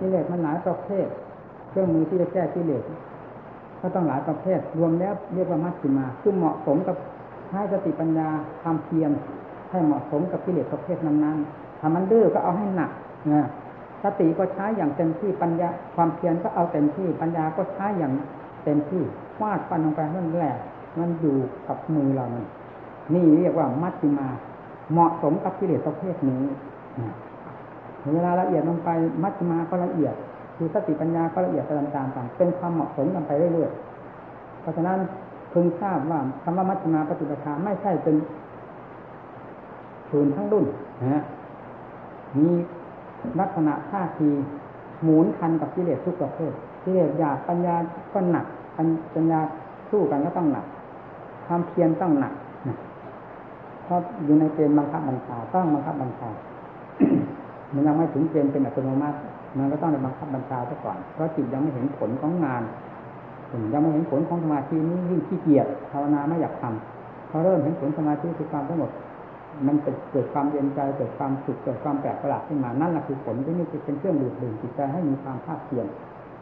[0.00, 1.06] กิเลสมันหลายประเภท
[1.68, 2.82] เครื่องมือที่จะแก้กิเลส
[3.80, 6.96] ก็ต้องหลายประเภท รวมแล้วเรียกว่ามัชฌิมา ซึ่งเหมาะสมกับ
[7.52, 8.28] ให้สติปัญญา
[8.62, 9.10] ความเพียร
[9.70, 12.90] ให้เหมาะสมกับกิเลสประเภทนั้นๆถ้ามันดื้อก็เอาให้หนัก
[13.32, 13.46] นะ
[14.02, 18.12] สติก็ใช้อย่างเต็มที่ปัญญาความเพียรก็เอาเต็มที่ปัญญาก็ใช้อย่าง
[18.64, 19.02] เต็มที่
[19.38, 20.54] ฟาดฟันลงไปนั่นแหละ
[20.98, 21.36] มันอยู่
[21.66, 22.46] กับมือเรานี่
[23.14, 24.28] นี่เรียกว่ามัชฌิมา
[24.92, 26.42] เหมาะสมกับกิเลสประเภทนี้
[28.14, 28.90] เวลาละเอียดลงไป
[29.22, 30.14] มัชฌิมาก็ละเอียด
[30.56, 34.98] คือสติปัญญาก็ละเอียดตามตามเป็นความเหมาะสมกันไปเรื่อยๆเพราะฉะนั้น
[35.52, 38.16] พึงทราบว่าคำว่ามัชฌิมาปฏิปทาไม่ใช่เป็น
[40.10, 40.64] ศูนย์ทั้งรุ่น
[41.02, 41.22] นะ
[42.38, 42.48] มี
[43.40, 44.28] ลักษณะท่าที
[45.02, 46.52] หมุนคันกับกิเลสทุกประเภท
[46.84, 47.74] กิเลสหยาบปัญญา
[48.12, 48.46] ก็หนัก
[49.14, 49.40] ปัญญา
[49.90, 50.66] สู้กันก็ต้องหนัก
[51.46, 52.32] ความเพียรต้องหนัก
[53.84, 56.30] เพราะอยู่ในเกณฑ์บังคับบัญชาต้องบังคับบัญชา
[57.74, 59.18] มันยังไม่ถึงเกณฑ์เป็นอัตโนมัติ
[59.58, 62.62] มันก็ต้องในบังคับบัญชาซะก่อน เพราะจิตยังไม่เห็นผลของงาน
[63.72, 68.90] ยังไม่เห็นผลของสมาธินี้ยิ่งขี้เกียจภาวนาไม่อยากทำพอเริ่มเห็นผลสมาธิคือความสงบ
[69.66, 69.76] มัน
[70.12, 75.86] เกิดความเย็นใจเกิดความสุขเกิดความแปลกประหลาดขึ้นมานั่นแหละคือผลที่นี่เป็นเครื่องดูดดื่มจิตใจให้มีความภาคเพียร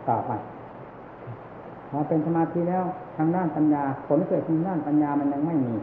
[0.09, 0.31] ต่อไป
[1.91, 2.85] พอเป็นสมาธิแล้ว
[3.17, 5.75] ทางด้านปัญญา ผลเกิดทางด้านปัญญามันยังไม่มี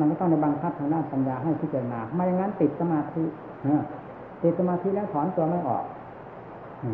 [0.00, 3.22] มันก็ต้องในบังคับทางด้านปัญญาให้พิจารณาไม่อย่างนั้นติดสมาธิ
[4.44, 5.84] ติดสมาธิแล้วถอนตัวไม่ออก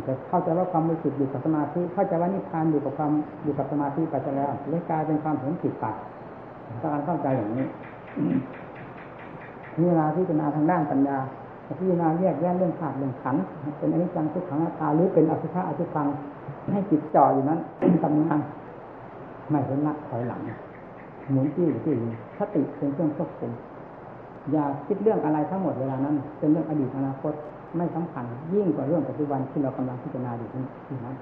[0.07, 3.13] จะเข้าใจว่าความรู้สึกอยู่กับสมาธิเข้าใจว่านิพพานอยู่กับความ
[3.45, 5.85] อยู่กับสมาธิไปแล้วเลยกลายเป็นความเห็นผิดไป
[6.83, 7.67] การเข้าใจอย่างนี้
[9.87, 11.19] เวลาพิจารณาทางด้านปัญญา
[11.79, 13.37] พิจารณาแยกแยะเรื่องขาดเรื่องขัน
[13.79, 16.07] เป็นอนิจจังทุกขังอัตตาหรือเป็นอสุภะอสุฟัง
[16.73, 17.59] ให้จิตจ่ออยู่นั้น
[18.03, 18.41] ทำงาน
[19.51, 20.41] ไม่เห็นนักถอยหลัง
[21.31, 21.95] หมุนที่ที่
[22.39, 23.53] สติเป็นเครื่องควบคุม
[24.53, 27.33] อย่าคิดเรื่องอะไรทั้งหมดเวลานั้น เป็นเรื่องอดีตอนาคต
[27.77, 28.25] ไม่สำคัญ
[28.55, 31.17] ยิ่งกว่าเรื่องปัจจุบันที่เรากำลังพิจารณาอยู่ที่นั้น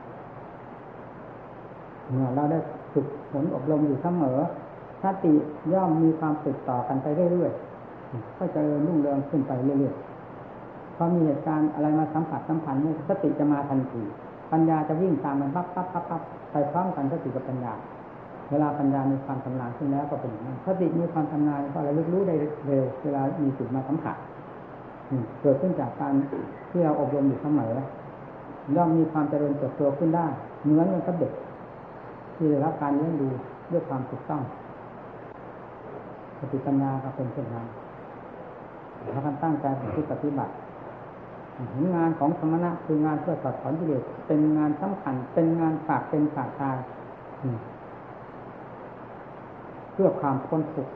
[2.09, 2.59] เมื่อเราได้
[2.93, 4.39] ฝึกฝนอบรมอยู่เสมอ
[5.03, 5.35] สติ
[5.73, 14.03] ย่อมมีความติดต่อกันไปเรื่อยๆก็จะเริญรุ่งเรืองขึ้นไปเรื่อยๆพอมีเหตุการณ์อะไรมาสัมผัสสัมพันธ์สติจะมาทันที
[14.53, 17.73] ปัญญาจะวิ่งตามมันปั๊บปั๊บปั๊บปั๊บไปพร้อมกันสติกับปัญญา
[18.51, 22.35] เวลาปัญญามีความชำนาญขึ้นแล้วก็เป็นอย่างนั้นสติมีความชำนาญก็ระลึกรู้ได้
[22.67, 24.17] เร็ว เวลามีจุดมาสัมผัส
[25.43, 26.13] เกิดขึ้นจากการ
[26.71, 27.69] ที่เราอบรมอยู่เสมอ
[28.77, 30.27] ย่อมมีความเจริญเติบโตขึ้นได้
[30.65, 31.33] เหมือนกับเด็ก
[32.35, 33.29] ที่ได้รับการเลี้ยงดู
[33.73, 34.43] ด้วยความถูกต้อง
[36.39, 37.67] สติปัญญาก็เป็นเช่นนั้น
[39.15, 39.67] ถ้ากันตั้งใจ
[40.13, 40.53] ปฏิบัติ
[41.95, 46.77] งานของสมณะคืองานเพื่อสัดถอนกิเลสเป็นงานสำคัญ เป็นงานฝากเป็นฝากตาย
[50.01, 50.93] พื่อความพ้นทุกข์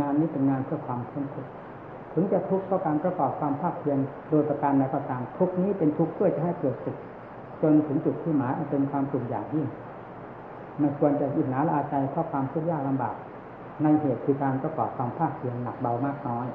[0.00, 1.50] งานนี้เป็นงานเพื่อความพ้นทุกข์
[2.12, 3.98] ถึงจะทุกข์เพราะการประกอบความภาคเพียร
[4.30, 6.96] โดยประการใดก็ตามทุกข์นี้เป็นทุกข์เพื่อจะให้เกิดสุข
[7.62, 9.66] จนถึงจุดที่หมายเป็นความสุขอย่างยิ่ง
[10.78, 13.14] ไม่ควรจะอิจฉาละอาใจเพราะความทุกข์ยากลำบาก
[13.82, 16.46] ในเหตุคือการประกอบความภาคเพียรหนักเบามากน้อย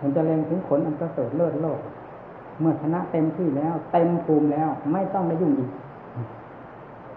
[0.00, 1.80] มันจะเล็งถึงผลอันประเสริฐเลิศโลก
[2.60, 5.70] เมื่อชนะเต็มที่แล้วเต็มภูมิแล้วไม่ต้องไปยุ่งอีก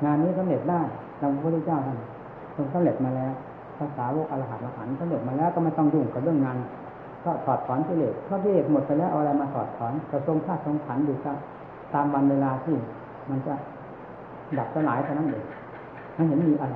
[0.03, 0.81] งานนี้สำเร็จได้
[1.21, 1.97] ดังพระพุทธเจ้าท่าน
[2.55, 3.33] ทรงสำเร็จมาแล้ว
[3.77, 6.57] ภาษาวกอรหันต์อรหันต์สำเร็จมาแล้วก็ไม่ต้องยุ่งกับเรื่องงาน
[7.23, 11.15] ก็ถอดถอนกิเลสเพราะกิเลสหมดไปแล้วเอาอะไรมาถอดถอนกระทรงธาตุทรงขันอยู่
[11.93, 12.75] ตามวันเวลาที่
[13.29, 13.53] มันจะ
[14.57, 15.43] ดับสลายเท่านั้นเอง
[16.15, 16.75] ไม่เห็นมีอะไร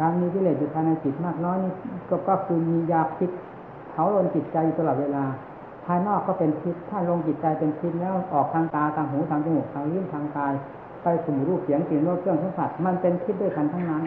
[0.00, 1.72] การมีกิเลสอยู่ภายในจิตมากน้อยนี่
[2.10, 3.30] ก็ก็คือมียาพิษ
[3.90, 5.24] เผาลนจิตใจอยู่ตลอดเวลา
[5.84, 10.52] ภายนอกก็เป็นพิษถ้าลงจิตใจเป็นพิษแล้วออกทางตาทางหูทางจมูกทางลิ้นทางกาย
[11.02, 14.02] ไปสู่รูปเสียงกลิ่นรสเครื่องสัมผัสมันเป็นพิษด้วยกันทั้งนั้น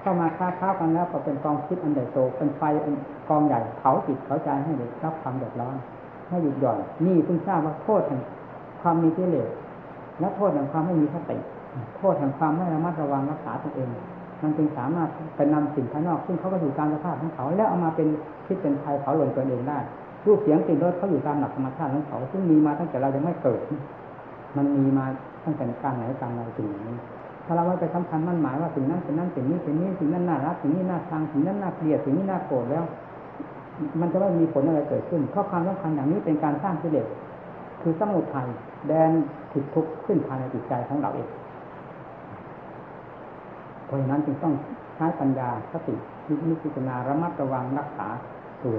[0.00, 2.62] เข้ามาค้าค้ากันแล้วก็เป็นกองพิษอันใหญ่โตเป็นไฟ
[3.28, 5.76] กองใหญ่เผาจิตเผาใจให้เด็กรับความเดือดร้อน
[6.28, 8.20] ให้หยุดหย่อนนี่เพิ่งทราบว่าโทษแห่ง
[8.82, 9.48] ความมีกิเลส
[10.20, 11.38] และโทษแห่งความไม่มีสติ
[11.98, 13.88] โทษแห่งความไม่ระมัดระวังรักษาตัวเอง
[14.42, 18.08] มันจึงสามารถไปนำสิ่งภายนอกซึ่งเขาก็อยู่ตามสภาพของเขา แล้วเอามาเป็น
[18.46, 19.78] คิดเป็นภัยเผาหล่นตัวเองได้
[20.26, 23.60] รูปเสียงกลิ่นรสเขาอยู่ตามหลักธรรมชาติของเขาซึ่งมีมาตั้งแต่เรายังไม่เกิด
[24.56, 25.06] มันมีมา
[25.46, 26.96] ตั้งแต่การไหนการใดสิ่งนี้
[27.44, 32.84] ถ้าเราไปสำคัญมั่นหมายว่าสิ่งนั้นเป็นนั้นสิ่งนี้สิ่งนี้สิ่งนั้นน่ารักสิ่งนี้น่าชังสิ่งนั้นน่าเกลียดสิ่งนี้น่าโกรธแล้ว
[34.00, 37.06] มันจะไม่มีผลอะไรเกิดขึ้นเพราะความสำคัญอย่างนี้เป็นการสร้างกิเลส
[37.82, 38.48] คือสมุทัย
[38.88, 39.10] แดน
[39.52, 41.28] ผิดทุกข์ขึ้นภายในจิตใจของเราเอง
[43.84, 44.54] เพราะฉะนั้นจึงต้อง
[44.96, 45.94] ใช้ปัญญาสติ
[46.48, 48.08] นิพิจารณาระมัดระวังรักษา
[48.62, 48.78] ตัว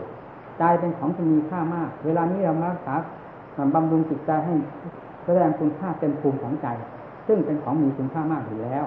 [0.57, 2.95] ใจเป็นของที่มีค่ามาก เวลานี้เรามารักษา
[3.75, 4.53] บำรุงจิตใจให้
[5.27, 6.67] แสดงคุณค่าเต็มภูมิของใจ
[7.27, 8.85] ซึ่งเป็นของมีคุณค่ามากอยู่แล้ว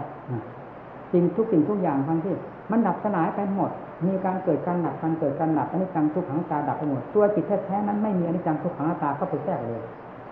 [1.13, 2.35] สิ่งทุกสิ่งทุกอย่างทั้งที่
[2.71, 3.71] มันดับสลายไปหมด
[4.07, 9.83] มีการเกิดการดับการเกิดการดับอนิจจังทุกขังตาดับไปหมด ตัวจิตแท้ๆนั้นไม่มีอนิจจังทุกขังตาเขาไปแทรกเลย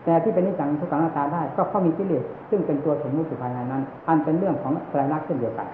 [0.04, 5.68] แต่ที่เป็นนิจังทุกขังตาได้ ก็เพราะมีกิเลสซึ่งเป็นตัวสมมุติภายในนั้น อันเป็นเรื่องของไตรลักษณ์เช่นเดียวกัน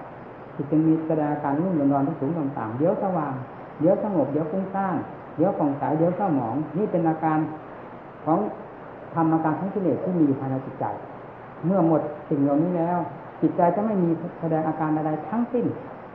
[0.55, 3.33] ที่จึงมีแสดงการรุ่มร้อนที่สูงต่ำๆเดี๋ยวสว่าง
[3.79, 4.95] เดี๋ยวสงบเดี๋ยวฟุ้งซ่าน
[5.37, 7.39] เดี๋ยวฟ่องใสเดี๋ยวเศร้าหมอง นี่เป็นอาการ
[8.25, 8.39] ของ
[9.15, 10.85] ทำอาการทั้งกิเลสที่มีอยู่ภายในจิตใจ
[11.65, 12.97] เมื่อหมดสิ่งเหล่านี้แล้ว
[13.41, 14.09] จิตใจจะไม่มี
[14.39, 15.65] แสดงอาการใดๆทั้งสิ้น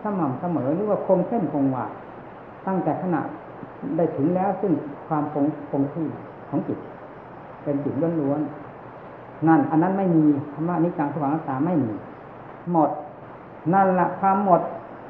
[0.02, 1.84] สม่ำเสมอหรือว่าคงเส้นคงวา
[2.66, 3.20] ตั้งแต่ขณะ
[3.96, 4.72] ได้ถึงแล้วซึ่ง
[5.08, 6.06] ความคงคงที่
[6.48, 6.78] ของจิต
[7.62, 10.24] เป็นจิตล้วนๆนั่น อันนั้นไม่มี
[10.54, 11.92] ธรรมะนิจังสว่างตาไม่มี
[12.72, 12.90] หมด
[13.72, 14.60] นั่นละความหมด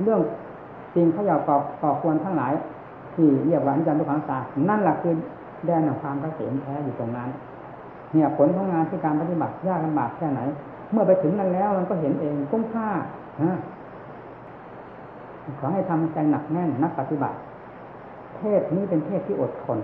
[0.03, 0.21] เรื่อง
[0.95, 2.53] สิ่งขยาก่อก่อควรทั้งหลาย
[3.15, 4.39] ที่เรียกว่านิจังทุกขังตา
[4.69, 5.15] นั่นแหละคือ
[5.65, 7.29] แดนแห่งความเกษมแท้อยู่ตรงนั้น
[8.13, 10.41] เนี่ยผลของงานที่การปฏิบัติยากลำบากแค่ไหน
[10.93, 12.89] เมื่อไปถึงนั้นแล้วมันก็เห็นเองคุ้มค่า
[15.59, 17.39] ขอให้ทำใจหนักแน่นนักปฏิบัติ
[18.37, 19.79] เทศนี้เป็นเทศที่อดทน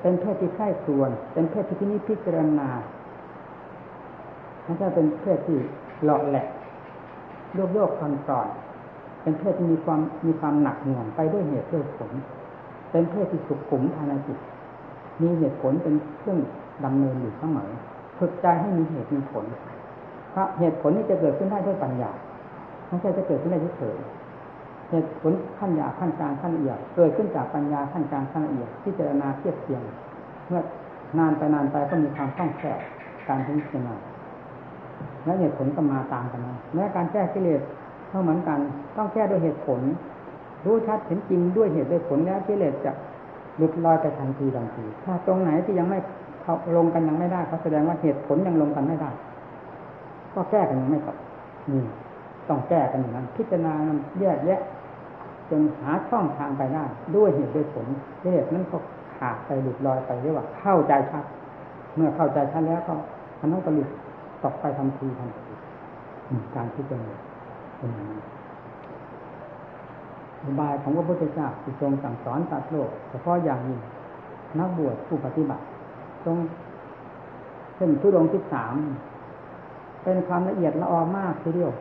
[0.00, 2.68] เป็นเทศที่ใคร่ครวญเป็นเทศที่ที่นี้พิจารณา
[4.62, 5.58] ไม่ใช่เป็นเทศที่
[6.04, 6.48] หลอแหลก
[7.54, 8.48] โยกโยกคอนตรอน
[9.22, 12.10] เป็นเทศที่มีความมีความหนักหน่วงไปด้วยเหตุด้วยผล
[12.90, 14.38] เป็นเทศที่สุขุมภายในจิต
[15.22, 16.38] มีเหตุผลเป็นเครื่อง
[16.84, 17.70] ดำเนินอยู่เสมอ
[18.18, 19.44] ฝึกใจให้มีเหตุมีผล
[20.30, 22.10] เพราะเหตุผลนี้จะเกิดขึ้นได้ด้วยปัญญา
[22.88, 23.96] ไม่ใช่จะเกิดขึ้นได้เฉย
[24.90, 29.82] เหตุผลขั้นยาขั้นกลางขั้นละเอียดเกิดขึ้นจากปัญญาขั้นกลางขั้นละเอียดที่เจรณาเทียบเทียง
[30.48, 30.62] เมื่อ
[31.18, 32.78] นานไปนานไปก็มีความคล่องแคล่ว
[33.28, 33.94] การพิจารณา
[35.24, 37.60] และเหตุผลก็มาตามกันนะแม้การแก้กิเลส
[38.12, 38.58] ก็เหมือนกัน
[38.96, 39.80] ต้องแก้ด้วยเหตุผล
[40.66, 42.92] รู้ชัดเห็นจริงด้วยเหตุด้วยผลแล้วกิเลสจะ
[43.60, 45.98] ลุดลอยไปทันทีทันที ถ้าตรงไหนที่ยังไม่
[46.76, 49.10] ลงกันยังไม่ได้เขาแสดงว่าเหตุผลยังลงกันไม่ได้
[50.34, 51.16] ก็แก้กันยังไม่จบ
[51.70, 51.82] นี่
[52.48, 53.72] ต้องแก้กันอย่างนั้นพิจารณา
[54.20, 54.60] แยกแยะ
[55.50, 56.84] จนหาช่องทางไปได้
[57.16, 57.86] ด้วยเหตุด้วยผล
[58.32, 58.78] เหตุนั้นก็
[59.16, 61.24] ขาดไปหลุดลอยไปเรียกว่าเข้าใจชัด
[61.96, 62.94] เมื่อเข้าใจชัดแล้วก็
[63.40, 63.88] อันนั้นก็หลุด
[64.42, 65.52] ตกไปทันทีทันที
[66.54, 67.16] การพิจารณา
[67.78, 68.20] เป็นอย่างนี้
[70.60, 73.80] บายของพระพุทธเจ้าที่ทรงสั่งสอนตัดโลกเฉพาะอย่างยิ่ง
[74.58, 75.64] นักบวชผู้ปฏิบัติ
[76.24, 76.36] ตรง
[77.76, 78.74] เช่นทุดงที่สาม
[80.04, 81.72] เป็นความละเอียดละออมากทีเดียว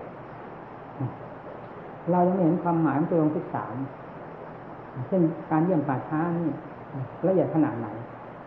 [2.12, 3.76] เรายังไม่เห็นความหมายของตัวองที่สาม
[5.08, 5.22] เช่น
[5.52, 6.50] การเยี่ยมป่าช้านี่
[7.28, 7.88] ละเอียดขนาดไหน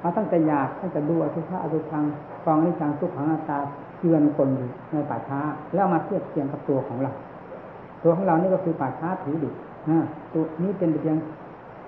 [0.01, 2.05] เราตั้งแต่อยากตั้งแต่ดูอสุภะอสุพัง
[2.45, 3.59] กองนิจังทุกขังอาตา
[3.99, 5.41] เตือนคนอยู่ในป่าช้า
[5.75, 7.13] แล้วมาเทียบเทียงกับตัวของเรา
[8.03, 9.51] ตัวของเรานี่ก็คือป่าช้าถือดิ
[10.33, 11.17] ตัวนี้เป็นเพียง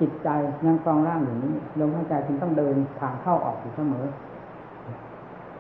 [0.00, 0.28] จิตใจ
[0.66, 4.04] ยังกองร่างอยู่นี้ลมหายใจจึงต้องเดินทางเข้าออกอยู่เสมอ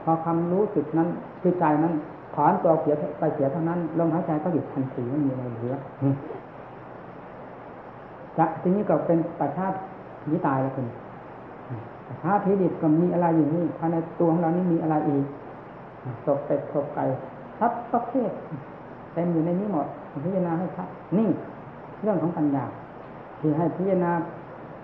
[0.02, 1.08] พอความรู้สึกนั้น
[1.40, 1.94] คือใจนั้น
[2.34, 5.76] ถอนตัวเสียไปเสียเท่านั้นลมหายใจก็หยุดทันทีไม่มีอะไรเหลือ
[8.38, 9.66] จะทีนี้ก็เป็นปัจฉา
[10.22, 10.86] ผีตายแล้วคุณ
[12.06, 15.24] ปัจฉาผีดิบก็มีอะไรอยู่นี่ภายในตัวของเรานี่มีอะไรอีก
[16.24, 17.04] ศพเป็ดศพไก่
[17.58, 18.30] ทับประเภท
[19.12, 19.86] เต็มอยู่ในนี้หมด
[20.24, 20.88] พิจารณาให้ชัด
[21.18, 21.28] นี่
[22.02, 22.64] เรื่องของปัญญา
[23.40, 24.12] ที่ให้พิจารณา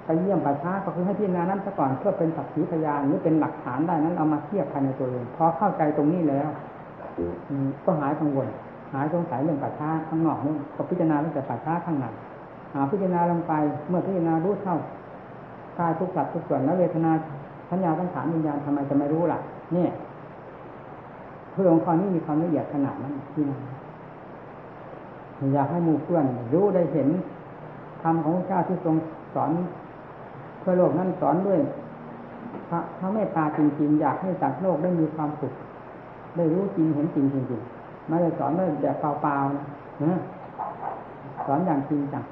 [0.04, 6.48] ไปเยี่ยมป่าช้าก็คือให้พิจารณานั้นซะก่อนเพื่อเป็นสักขีพยานหรือเป็นหลักฐานได้นั้นเอามาเทียบภายในตัวเองพอเข้าใจตรงนี้แล้ว
[7.84, 8.48] ก็หายกังวล
[8.92, 12.06] หายสงสัยเรื่องป่าช้าข้างนอกนี่ก็พิจารณาเรื่องแต่ป่าช้าข้างใน
[12.74, 13.52] หาพิจารณาลงไป
[13.88, 14.76] เมื่อพิจารณารู้เท่า
[15.78, 17.10] กายทุกสัตว์ทุกส่วนแล้วเวทนา
[17.70, 19.38] สัญญาตั้งฐานวิญญาณทำไมจะไม่รู้ล่ะ
[19.72, 19.90] เนี่ย
[21.52, 23.60] เพื่อองค์กรนี้มีความละเอียดขนาดนั้นที่นั่น
[25.54, 27.08] อยากให้มูเพื่อน รู้ได้เห็น
[28.02, 28.96] ธรรมของพระเจ้าที่ทรง
[29.34, 29.50] สอน
[30.60, 31.60] เพื่อโลกนั้นสอนด้วย
[32.68, 35.52] พระพระเมตตาจริงๆ อยากให้สัตว์โลกได้มีความสุข
[36.36, 40.18] ได้รู้จริงเห็นจริงจริงๆไม่ได้สอนด้วยแบบเปล่าๆนะ
[41.46, 42.24] สอนอย่างจริงจัง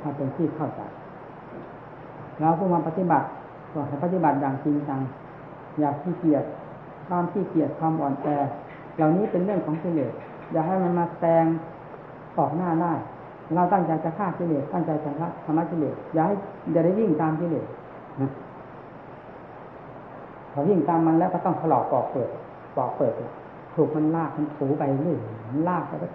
[0.00, 0.80] ถ้าเป็นที่เข้าใจ
[2.40, 3.26] เราผู้มาปฏิบัติ
[3.72, 5.00] ก็ให้ปฏิบัติอย่างจริงจัง
[5.80, 6.44] อยากขี้เกียจ
[7.08, 8.26] ความขี้เกียจความอ่อนแอ
[8.96, 10.12] เหล่านี้เป็นเรื่องของกิเลส
[10.52, 11.44] อย่าให้มันมาแซง
[12.38, 12.92] ออกหน้าได้
[13.54, 16.34] เราตั้งใจจะฆ่ากิเลสตั้งใจจะละธรรมะกิเลสอย่าให้
[16.72, 17.66] อย่าได้วิ่งตามกิเลส
[18.20, 18.30] นะ
[20.52, 22.30] พอวิ่งตามมันแล้วก็ต้องถลอกปอกเปิด
[22.76, 23.12] ปอกเปิด
[23.74, 26.08] ถูกมันลากมันถูไปเรื่อยมันลากแล้วก็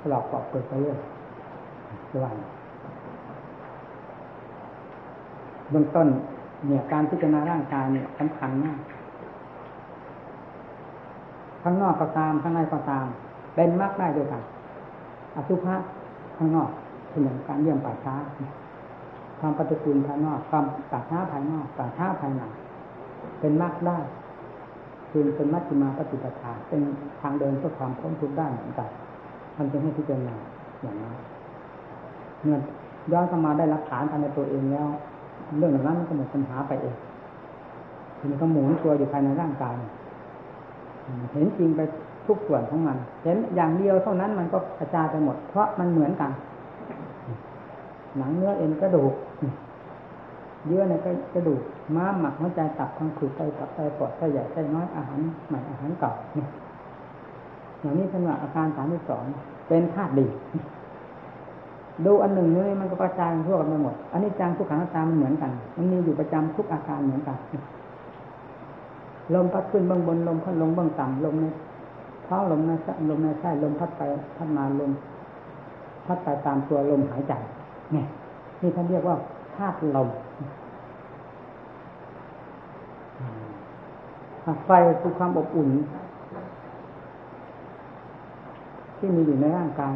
[0.00, 0.98] ถลอกปอกเปิดไปเรื่อย
[2.12, 2.36] ระวัน
[5.70, 6.08] เบื้องต้น
[6.66, 8.78] เนี่ยการพิจารณาร่างกายเนี่ยสำคัญมาก
[11.62, 13.06] ข้างนอกก็ตามข้างในก็ตาม
[13.54, 14.42] เป็นมรรคได้ด้วยกัน
[15.36, 15.74] อสุภะ
[16.36, 16.70] ข้างนอก
[17.10, 18.14] เป็นอย่างการเยี่ยมป่าช้า
[19.40, 22.42] ความปฏิกูลภายนอก ความป่าช้าภายนอกป่าช้าภายใน
[23.40, 23.98] เป็นมรรคได้
[25.10, 26.80] คือเป็นมัชฌิมาปฏิปทา เป็น
[27.20, 28.88] ทางเดินเพื่อความพ้นทุกข์ได้เหมือนกัน
[29.54, 30.36] ท่านจะให้พิจารณา
[30.82, 31.14] อย่างนั้น
[32.42, 32.56] เมื่อ
[33.12, 34.86] ย้อนเข้ามาได้รักฐานภายในตัวเองแล้ว
[35.58, 36.96] เรื่องนั้นมันก็หมดปัญหาไปเอง
[38.30, 39.74] มันก็หมุนตัวอยู่ภายในร่างกาย
[41.32, 41.80] เห็นจริงไป
[42.26, 46.30] ทุกส่วนของมัน เห็นอย่างเดียวเท่านั้นมันก็กระจายไปหมด เพราะมันเหมือนกัน
[48.16, 49.12] หนังเนื้อเอ็นกระดูก
[50.66, 50.94] เยื่อใน
[51.34, 51.62] กระดูก
[51.96, 56.48] ม้ามหมักหัวใจตับทั้งขืดไตตับไตปอดไตใหญ่ไตน้อยอาหารใหม่อาหารเก่าเนี่ย
[57.80, 59.24] อย่างนี้เป็นว่าอาการสามที่สอง
[59.68, 60.26] เป็นธาตุดี
[62.06, 67.36] ดูอันหนึ่งนี่มันก็กระจายทั่วกันไปหมด อันนี้จังทุกขังตามันเหมือนกัน มันมีอยู่ประจำทุกอาการเหมือนกัน
[69.34, 71.46] ลมพัดขึ้นเบื้องบนลมพัดลงเบื้องต่ำลมใน
[72.26, 72.70] ท้องลมใน
[73.10, 74.02] ลมในไส้ลมพัดไป
[74.36, 74.92] พัดมาลม
[76.06, 77.32] พัดไปตามตัวลมหายใจ
[77.92, 78.06] เนี่ย
[78.60, 79.16] นี่ท่านเรียกว่า
[79.56, 80.08] ธาตุลม
[84.66, 85.68] ไฟคือความอบอุ่น
[88.98, 89.92] ที่มีอยู่ในร่างกาย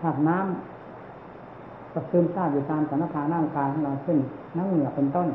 [0.00, 4.18] ธาตุน้ำก็ซึมซาบอยู่ตามสารพาร่างกายของเราเช่น
[4.56, 5.28] น้ำเหงื่อเป็นต้น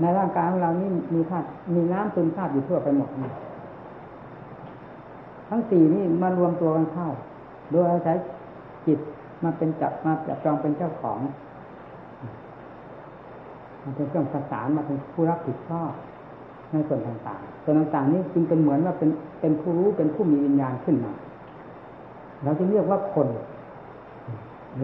[0.00, 3.10] ในร่างกายของเรานี่มีธาตุมีน้ำซึมซาบอยู่ทั่วไปหมด
[5.48, 7.08] ทั้งสี่นี่มารวมตัวกันเข้า
[7.72, 8.16] โดยอาศัย
[8.86, 8.98] จิต
[9.44, 11.18] มาเป็นจับมาจับจองเป็นเจ้าของ
[13.82, 15.92] มันเป็นเครื่องประสานมาเป็นผู้รับผิดชอบ
[16.72, 21.12] ในส่วนต่างๆ ส่วนต่างๆ นี้จึงเป็นเหมือนว่าเป็นเป็นผู้รู้เป็นผู้มีวิญญาณขึ้นมา
[22.42, 23.28] เราจะเรียกว่าคน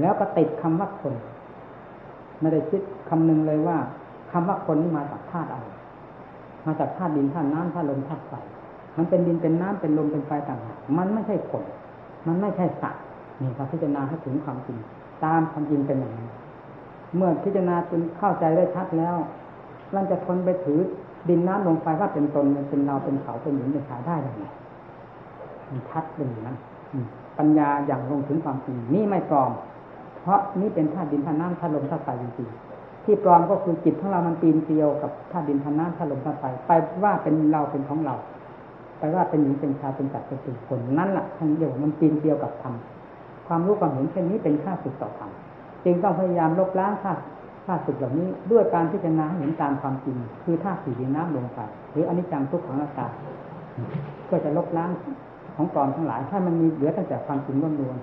[0.01, 1.15] แล้วก็ติดคำว่าคน
[2.41, 3.77] ไม่ได้คิดคำนึงเลยว่า
[4.31, 5.67] คำว่าคนนี้มาจากธาตุอะไร
[6.67, 8.33] มาจากธาตุดินธาตุน้ำธาตุลมธาตุไฟ
[8.97, 11.65] มันเป็นดินเป็นน้ำเป็นลมเป็นไฟต่างหากมันไม่ใช่คน
[12.27, 13.03] มันไม่ใช่สัตว์
[13.41, 14.79] นี่เราพิจารณาให้ถึงความจริง
[15.25, 16.29] ตามความจริงเป็นอย่างนี้
[17.17, 19.17] เมื่อพิจารณาจนเข้าใจได้ชัดแล้ว
[19.95, 20.81] มันจะทนไปถือ
[21.29, 24.45] ดินน้ำลมไฟว่าเป็นตนเป็นเราเป็นเขาเป็นหญิงเป็นชายได้ยังไง
[25.69, 26.57] มันชัดเป็นอย่างนั้น
[27.39, 29.53] ปัญญาอย่างลงถึงความจริงนี่ไม่ปลอม
[30.21, 32.76] เพราะนี่เป็นธาตุดินธาตุน้ำธาตุลมธาตุไฟจริงๆ
[33.07, 36.71] ที่ปลอมก็คือจิตของเรามันปีนเกลียวกับธาตุดินธาตุน้ำธาตุลมธาตุไฟไป
[37.03, 38.15] ว่าเป็นเราเป็นของเรา
[38.99, 42.75] ไปว่าเป็นหญิงเป็นชายเป็นจักรเป็นคนนั่นแหละท่านเรียวมันปีนเกลียวกับธรรม
[43.47, 45.31] ความรู้ความเห็นเช่นนี้เป็นค่าสุดต่อธรรม
[45.85, 47.13] จึงต้องพยายามลบล้างค่า
[47.67, 51.59] ค่าสุดเหล่านี้ด้วยการพิจารณาเห็นตามความจริง คือธาตุสี่ดินน้ำลมไฟ
[51.93, 53.07] หรืออนิจจังทุกขังอนัตตา
[54.25, 54.91] เพื่อจะลบล้าง
[55.57, 57.97] ของกรทั้งหลาย ถ้ามันมีเหลือตั้งแต่ความจริงล้วน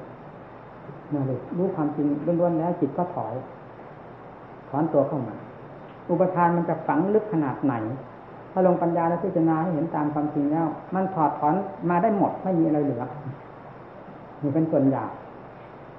[0.49, 1.23] ๆเมื่อ
[1.57, 2.07] รู้ความจริง
[2.39, 3.33] ล้วนๆแล้วจิตก็ถอย
[4.77, 5.35] อนตัวเข้ามา
[6.09, 7.73] อุปทานมันจะฝังลึกขนาดไหน
[8.51, 11.55] ถ้าลงปัญญาและพิจารณาให้เห็นตามความจริงแล้ว มันถอดถอน
[11.89, 13.03] มาได้หมดไม่มีอะไรเหลือ
[14.41, 15.03] นี่เป็นส่วนใหญ่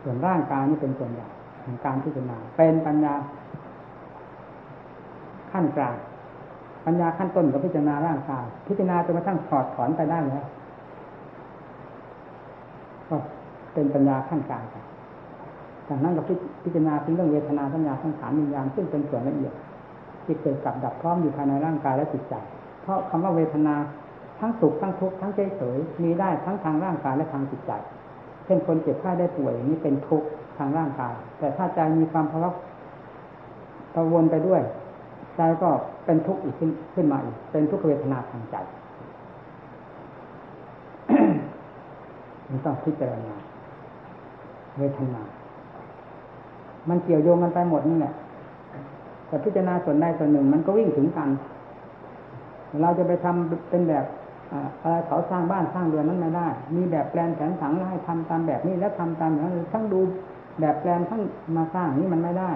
[0.02, 1.26] ส่วนร่างกายนี่เป็นส่วนใหญ่
[1.64, 3.14] ของการพิจารณา เป็นปัญญา
[5.52, 5.96] ขั้นกลาง
[6.86, 10.46] ปัญญาขั้นต้นก็พิจารณาร่างกายพิจารณาจนกระทั่งถอดถอนไปได้แล้ว
[13.08, 13.16] ก็
[13.74, 14.62] เป็นปัญญาขั้นกลาง
[15.88, 16.22] จากนั้นก็
[16.62, 19.52] พิจารณาถึงเรื่องเวทนาสัญญาสังขารวิญญาณซึ่งเป็นส่วนละเอียด
[20.24, 22.34] ที่เกิดกับดับพร้อมอยู่ภายในร่างกายและจิตใจ
[22.82, 23.74] เพราะคำว่าเวทนา
[24.40, 27.72] ทั้งสุขทั้งทุกข์ทั้งเฉยเฉยมีได้ทั้งทางร่างกายและทางจิตใจ
[28.44, 30.26] เช่นคนเจ็บไข้ได้ป่วยนี้เป็นทุกข์
[30.58, 32.50] ทางร่างกาย แต่ถ้าใจมีความภาวะ
[33.96, 34.62] กังวลไปด้วย
[35.36, 35.68] ใจก็
[36.04, 38.56] เป็นทุกข์อีกขึ้นขึ้นมาอีก เป็นทุกขเวทนาทางใจ
[42.48, 43.34] มันต้องพิจารณา
[44.78, 45.22] เวทนา
[46.88, 48.12] มันเกี่ยวโยงกันไปหมดนี่แหละ
[49.26, 51.28] แต่พิจารณาส่วนใดส่วนหนึ่ง มันก็วิ่งถึงกัน
[52.82, 54.04] เราจะไปทำเป็นแบบ
[54.82, 60.00] อะไรเขาสร้างบ้านสร้างเรือนนั้นไม่ได้ มีแบบแปลนแผนผังแล้วให้ทำตามแบบนี้แล้วทำตามอย่างนั้นทั้งดู
[60.60, 61.20] แบบแปลนทั้ง
[61.56, 62.50] มาสร้างนี้มันไม่ได้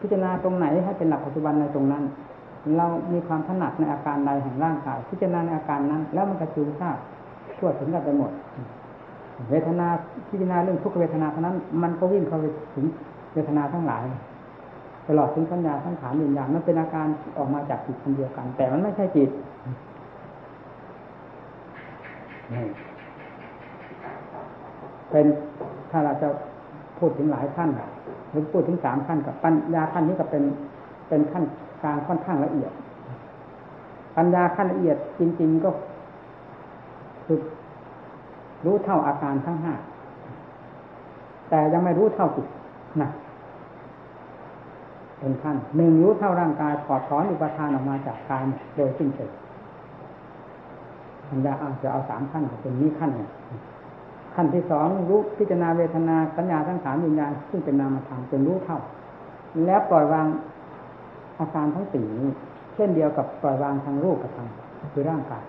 [0.00, 2.04] พิจารณาตรงไหนให้เป็นหลักปัจจุบันในตรงนั้น
[2.76, 6.96] เรามีความถนัดในอาการใดแห่งร่างกายพิจารณาในอาการนั้น แล้วมันกระจุมทราบ
[7.58, 8.30] ทั่วถึงกันไปหมด
[9.50, 9.88] เวทนา
[10.28, 12.84] พิจารณาเรื่องทุกเวทนาเท่านั้น มันก็วิ่งเข้าไปถึง
[13.32, 14.02] เวทนาทั้งหลาย
[15.08, 17.06] ตลอดถึงสัญญาทั้งขานวิญญาณมันเป็นอาการ
[17.38, 19.30] ออกมาจากจิตคนเดียวกัน แต่มันไม่ใช่จิต
[25.10, 25.26] เป็น
[25.90, 26.28] ถ้าเราจะ
[26.98, 27.70] พูดถึงหลายขั้น
[28.30, 30.42] หรือพูดถึงสามขั้นกับปัญญาขั้นนี้ก็เป็น
[31.08, 31.44] เป็นขั้น
[31.82, 32.72] กลางค่อนข้างละเอียด
[34.16, 35.70] ปัญญาขั้นละเอียดจริง ๆก็
[37.24, 37.38] คือ
[38.64, 39.74] รู้เท่าอาการทั้งห้า
[41.50, 42.46] แต่ยังไม่รู้เท่าจิต
[43.02, 43.10] นะ
[45.18, 48.42] เป็นขั้นหนึ่งรู้เท่าร่างกายถอดถอนอุปทานออกมาจากกาย
[48.76, 49.30] โดยสิ้นเชิง
[51.28, 53.30] ปัญญาอาจะเอาสามขั้นเป็นนี้ขั้นเนี่ย
[54.34, 58.78] ขั้นที่สองรู้พิจารณาเวทนาสัญญาทั้งสามวิญญาณซึ่งเป็นนามธรรมจนรู้เท่า
[59.64, 60.26] แล้วปล่อยวาง
[61.40, 62.30] อาการทั้งสี่นี้
[62.74, 64.48] เช่นเดียวกับปล่อยวางทางรูปกับทาง
[64.92, 65.42] คือร่างกาย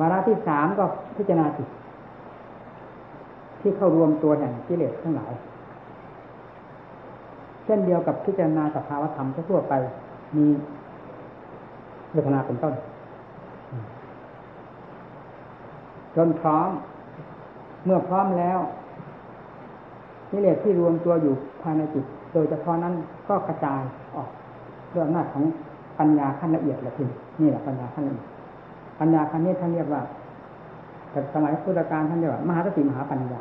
[0.00, 0.84] วาระที่สามก็
[1.16, 1.68] พิจารณาจิต
[3.60, 5.32] ที่เข้ารวมตัวแห่งกิเลสทั้งหลาย
[7.64, 9.74] เช่นเดียวกับพิจารณาสภาวธรรมทั่วไป
[10.36, 10.46] มี
[12.12, 12.74] เวทนาเป็นต้น
[16.16, 16.68] จนพร้อม
[17.84, 18.58] เมื่อพร้อมแล้ว
[20.30, 22.94] นิเลศที่รวมตัวอยู่ภายในจิต โดยเฉพาะนั้น
[23.28, 23.80] ก็กระจาย
[24.14, 24.28] ออก
[24.94, 25.44] ด้วยอำนาจของ
[25.98, 27.04] ปัญญาขั้นละเอียดละที
[27.40, 28.31] นี่แหละปัญญาขั้นละเอียด
[29.00, 30.02] ปัญญาขั้นนี้ท่านเรียกว่า
[31.10, 33.40] แต่สมัยพุทธกาลท่านเรียกว่ามหาสติมหาปัญญา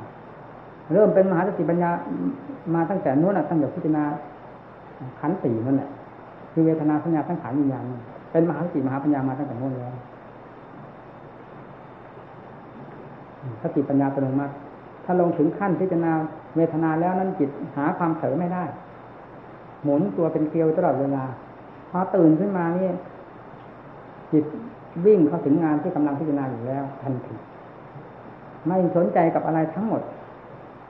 [0.94, 1.90] เริ่มเป็นมหาสติปัญญา
[2.76, 4.04] มาตั้งแต่นู้นตั้งแต่พิจารณา
[5.20, 5.90] ขันสี่นั่นแหละ
[6.52, 7.84] คือเวทนาสัญญาทั้งขานวิญญาณ
[8.32, 9.94] เป็นมหาสติมหาปัญญามาตั้งแต่นู้นแล้ว
[13.62, 14.48] สติปัญญาตรงมา
[15.06, 16.12] ถ้าลงถึงขั้นพิจารณา
[16.56, 18.64] เวทนาแล้วนั้นจิตหาความเผลอไม่ได้
[19.84, 21.24] หมุนตัวเป็นเกลียวตลอดเวลา
[21.90, 22.90] พอตื่นขึ้นมานี่
[24.32, 24.46] จิต
[25.06, 27.36] วิ่งเข้าถึงงานที่กำลังพิจารณาอยู่แล้วทันที
[28.68, 30.02] ไม่สนใจกับอะไรทั้งหมด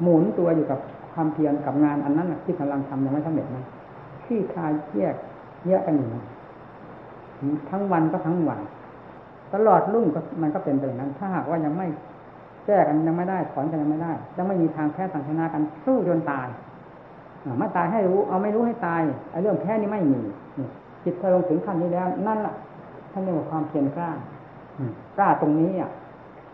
[0.01, 0.79] หมุนตัวอยู่กับ
[1.13, 3.65] ความเพียรกับงานอันนั้นที่กำลังทำยังไม่สำเร็จนะ
[4.25, 5.15] ที่คายแยก
[5.67, 6.09] แยกกันอยู่
[7.69, 8.59] ทั้งวันก็ทั้งวัน
[9.53, 11.87] ตลอดรุ่งก็มันก็เป็นไปอย่างนั้น ถ้าหากว่ายังไม่
[12.65, 16.47] แก้กันยังไม่ได้ถอนกันยังไม่ได้จะไม่มีทางแพ้สังชนะกันสู้จนตาย
[17.61, 20.21] มาตายให้รู้ เอาไม่รู้ให้ตายไอ้เรื่องแพ้นี่ไม่มี
[21.03, 22.55] จิตถ้าลงถึงขั้นนี้แล้ว นั่นแหละ
[23.11, 24.09] ท่านเรียกว่าความเพียรกล้า
[25.17, 25.91] กล้าตรงนี้อะ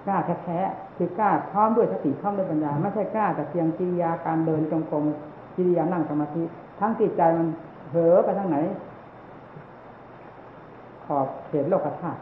[0.05, 5.03] กล้าแท้ๆคือกล้าพร้อมด้วยสติพร้อมด้วยปัญญา ไม่ใช่กล้าแต่เพียงกิริยาการเดินจงกรม
[5.55, 6.43] กิริยานั่งสมาธิ
[6.79, 7.47] ทั้งจิตใจมัน
[7.89, 8.57] เผลอไปทางไหน
[11.05, 12.19] ขอบเขตโลกธาตุ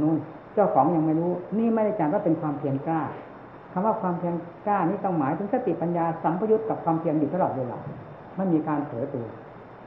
[0.00, 0.16] นู่น
[0.54, 3.00] เจ้าของยังไม่รู้ นี่ไม่ได้จำว่าเป็นความเพียรกล้า
[3.72, 4.34] คำว่าความเพียร
[4.66, 7.78] กล้านี่ต้องหมายถึงสติปัญญาสัมพยุตกับความเพียรอยู่ตลอดเวลา
[8.36, 9.26] ไม่มีการเผลอตัว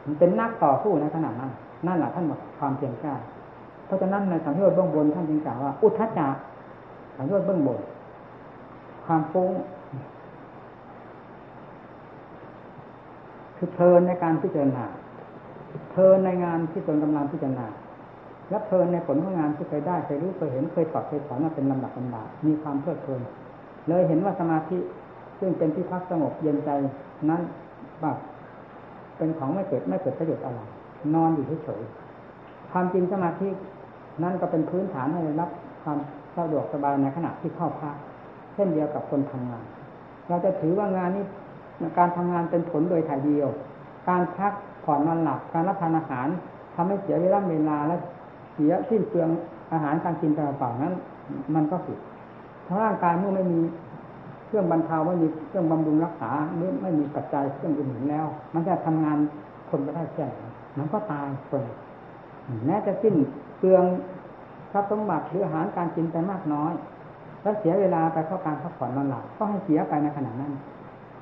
[0.06, 1.52] มันเป็นนักต่อสู้ในขณะนั้น
[1.88, 3.33] นั่นแหละท่านบอกความเพียรกล้าเพ
[3.94, 6.28] ราะฉะนั้นในสังโยชน์เบื้องบนท่านจึงกล่าวว่า อุทธัจจะ
[7.18, 7.80] สังโยชน์เบื้องบน
[9.06, 9.52] ความฟุ้ง
[13.58, 14.86] คือเพลินในการพิจารณา
[15.92, 17.68] เพลินในงานที่ตนกำลังพิจารณา
[18.50, 23.22] และเพลินในผลของงานที่เคยได้เคยรู้เคยเห็นเคยสอบเคยสอนมาเป็นลำดับลำดามีความเพลิดเพลิน
[23.88, 24.78] เลยเห็นว่าสมาธิ
[25.40, 26.70] ซึ่งเป็นที่พักสงบเย็นใจ
[27.30, 27.42] นั้น
[28.02, 28.18] แบบ
[29.18, 30.60] เป็นของไม่เกิดไม่เกิดประโยชน์อะไร
[31.16, 33.50] นอนอยู่เฉยๆความจริงสมาธิ
[34.24, 35.50] นั่นก็เป็นพื้นฐานให้รับ
[35.84, 35.98] ความ
[36.38, 37.96] สะดวกสบายในขณะที่เข้าพัก
[38.54, 39.66] เช่นเดียวกับคนทำงาน
[40.28, 41.24] เราจะถือว่างานนี้
[41.98, 43.50] การทำงานเป็นผลโดยถ่ายเดียว
[44.10, 46.28] การพักผ่อนนอนหลับการรับทานอาหาร
[46.76, 47.96] ทำให้เสียเวลาเวลาและ
[48.54, 49.30] เสียสิ้นเปลือง
[49.74, 50.94] อาหารการกินเปล่านั้น
[51.56, 51.98] มันก็ผิด
[52.68, 53.60] ทั้งร่างกายเมื่อไม่มี
[54.46, 59.18] เครื่องบรรเทาไม่มีเครื่องบำรุงรักษาหรือไม่มีปัจจัยเครื่องอื่นแล้ว มันจะทำงาน
[59.70, 60.26] คนไม่ได้แค่
[60.78, 61.64] มันก็ตายคน
[62.66, 63.16] แม้จะสิ้น
[63.64, 63.86] เปลือง
[64.74, 66.74] ทรัพย์สมบัติหรืออาหารการกินไปมากน้อย
[67.42, 70.52] แล้วเสียเวลาไปเพราการพักผ่อนนอนหลับก็ให้เสียไปในขณะนั้น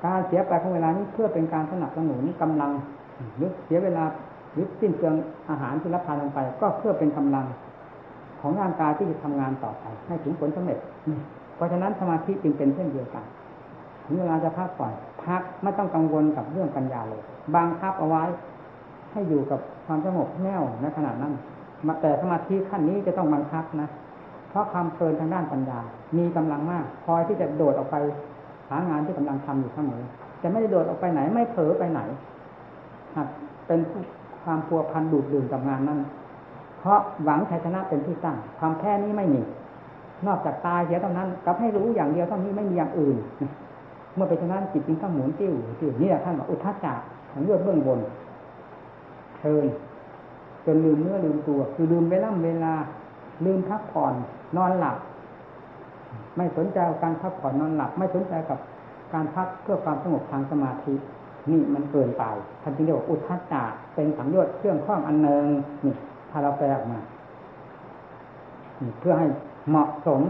[0.04, 2.70] การเสียไปของเวลานี้เพื่อเป็นการสนับสนุนกำลัง
[3.36, 4.04] หรือเสียเวลา
[4.52, 5.14] หรือสิ้นเปลือง
[5.50, 7.46] อาหารที่รับทานลงไป ก็เพื่อเป็นกำลัง
[8.40, 10.78] ของร่างกายที่จะทำงานต่อไปให้ถึงผลสำเร็จ
[11.56, 13.24] เพราะฉะนั้นสมาธิจึงเป็นเช่นเดียวกัน
[14.06, 14.92] ถึงเวลาจะพักผ่อน
[15.24, 17.22] พักไม่ต้องกังวลกับเรื่องปัญญาเลย
[17.54, 18.24] บางคับเอาไว้
[19.12, 21.32] ให้อยู่กับความสงบแน่วในขณะนั้น
[21.86, 23.88] มาแต่สมาธิขั้นนี้จะต้องบังคับนะ
[24.50, 25.78] เพราะความเพลินทางด้านปัญญา
[26.16, 27.96] มีกำลังมาก คอยที่จะโดดออกไป
[28.70, 30.02] หางานที่กำลังทำอยู่เสมอ
[30.42, 32.00] จะไม่ได้โดดออกไปไหน ไม่เผลอไปไหน
[33.14, 33.28] หาก
[33.66, 33.80] เป็น
[34.44, 36.00] ความพัวพันดูดดื่มกับงานนั้น
[36.78, 39.42] เพราะหวังชัยชนะเป็นที่ตั้ง ความแพ้นี้ไม่มี
[40.26, 43.16] นอกจากตายเสียเท่านั้น กับให้รู้อย่างเดียวเท่านี้ไม่มีอย่างอื่น
[44.14, 46.92] เมื่อเป็นฉะนั้นจิตจึงต้องหมุนติ้วติ้วนี่แหละท่านบอกอุทธัจจะ
[47.32, 48.00] ของเลือดเบื้องบน
[49.38, 49.64] เชิญ
[50.66, 52.74] จนลืมเนื้อลืมตัว คือลืมเวลาเวลา
[53.44, 54.14] ลืมพักผ่อน
[54.56, 54.96] นอนหลับ
[56.36, 58.58] ไม่สนใจการพักผ่อนนอนหลับ ไม่สนใจกับ
[59.14, 60.94] การพักเพื่อความสงบทางสมาธิ
[61.50, 62.24] นี่มันเกินไป
[62.62, 63.62] ท่านจึงเรียกว่าอุทธัจจะ
[63.94, 65.44] เป็นสังโยชน์เครื่องข้องอันหนึ่ง
[65.84, 65.94] นี่
[66.30, 66.98] ถ้าเราแปลออกมา
[69.00, 69.26] เพื่อให้
[69.68, 70.20] เหมาะสม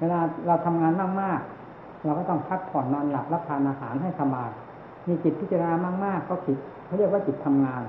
[0.00, 0.92] เวลาเราทำงาน
[1.22, 4.50] มากๆ เราก็ต้องพักผ่อนนอนหลับรับทานอาหารให้สบาย
[5.06, 5.72] มีจิตพิจารณา
[6.04, 7.82] มากๆ ก็จิตเขาเรียกว่าจิตทำงาน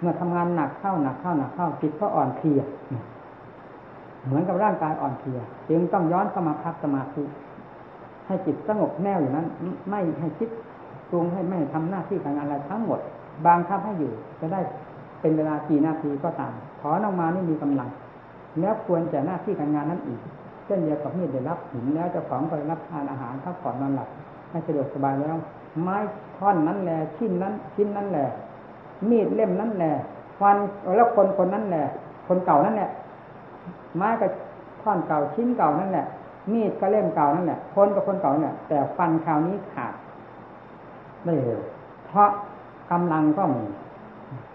[0.00, 2.60] เมื่อทำงานหนักเข้าหนักเข้าหนักเข้าจิตก็อ่อนเพลีย
[4.24, 7.22] เหมือนกับร่างกายอ่อนเพลียจึงต้องย้อนเข้ามาพักสมาธิ
[8.26, 9.46] ให้จิตสงบแน่วอยู่นั้น
[9.90, 10.48] ไม่ให้คิด
[11.10, 13.00] ปรุงให้ไม่ทำหน้าที่การงานอะไรทั้งหมด
[13.46, 14.60] บางทับให้อยู่ จะได้
[15.20, 17.88] เป็นเวลากี่นาทีก็ตามถอนออกมานี่มีกำลัง
[18.60, 20.20] แล้วควรจะหน้าที่การงานนั้นอีก
[20.66, 24.08] เช่นเดียวกับมีดได้รับหินแล้วจะของไปรับทานอาหารพักผ่อนนอนหลับ
[24.50, 25.36] ให้สะดวกสบายแล้ว
[25.82, 25.96] ไม้
[26.36, 28.28] ท่อนนั้นแหละชิ้นนั้น ชิ้นนั้นแหละ
[29.10, 29.92] มีดเล่มนั้นแหละ
[30.40, 30.56] ฟัน
[30.96, 31.86] แล้วคนคนนั้นแหละ
[32.28, 32.90] คนเก่านั่นแหละ
[33.96, 34.30] ไม้กับ
[34.82, 36.06] ท่อนเก่าชิ้นเก่านั่นแหละ
[36.52, 39.94] มีดก็เล่มเก่านั่นแหละคนกับคนเก่าเนี่ยแต่ฟันคราวนี้ขาด
[41.24, 41.60] ไม่เร็ว
[42.06, 42.28] เพราะ
[42.92, 43.64] กำลังก็มี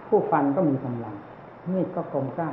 [0.07, 1.15] ผู้ฟันก็มีกำลัง
[1.71, 2.49] มีดก็คมกล้า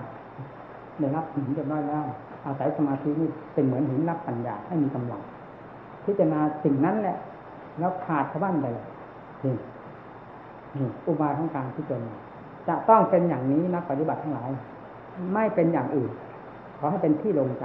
[0.99, 2.05] ได้รับหินเรียบร้อยแล้ว
[2.45, 5.23] อาศัยสมาธินี่เป็นเหมือนหินรับปัญญาให้มีกำลัง
[6.05, 7.17] พิจารณาสิ่งนั้นแหละ
[7.79, 8.87] แล้วขาดสะบั้นไปเลย
[10.77, 12.15] นี่อุบายของการพิจารณา
[12.69, 14.51] จะต้องเป็นอย่างนี้นักปฏิบัติทั้งหลาย
[15.35, 16.11] ไม่เป็นอย่างอื่น
[16.79, 17.65] ขอให้เป็นที่ลงใจ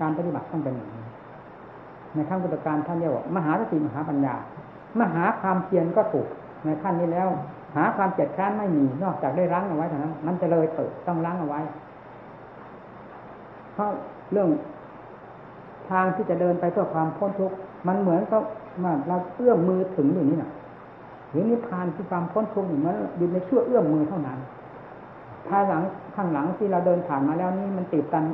[0.00, 1.04] การปฏิบัติต้องเป็นอย่างนี้
[2.14, 4.34] ในขั้นพุทธการท่านเรียกว่ามหาสติมหาปัญญา
[5.00, 6.26] มหาความเพียรก็ถูก
[6.64, 7.28] ในขั้นนี้แล้ว
[7.76, 11.60] หาความเจ็ดค้านไม่มีนอกจากได้รั้งเอาไว้เท่านั้น มันจะเลยเปิดต้องรั้งเอาไว้
[13.74, 13.90] เพราะ
[14.32, 14.48] เรื่อง
[15.90, 17.56] ทางที่จะเดินไปเพื่อความพ้นทุกข์
[17.88, 18.42] มันเหมือนกับ
[19.08, 20.50] เราเอื้อมมือถึงอยู่นี่นะ
[21.32, 24.38] หรือนิพพานคือความพ้นทุกข์มันอยู่ในชั่วเอื้อมมือเท่านั้น
[25.48, 25.82] ภาหลัง
[26.14, 28.24] ข้างหลังที่เราเดินผ่านมาแล้วนี่มันติดตัน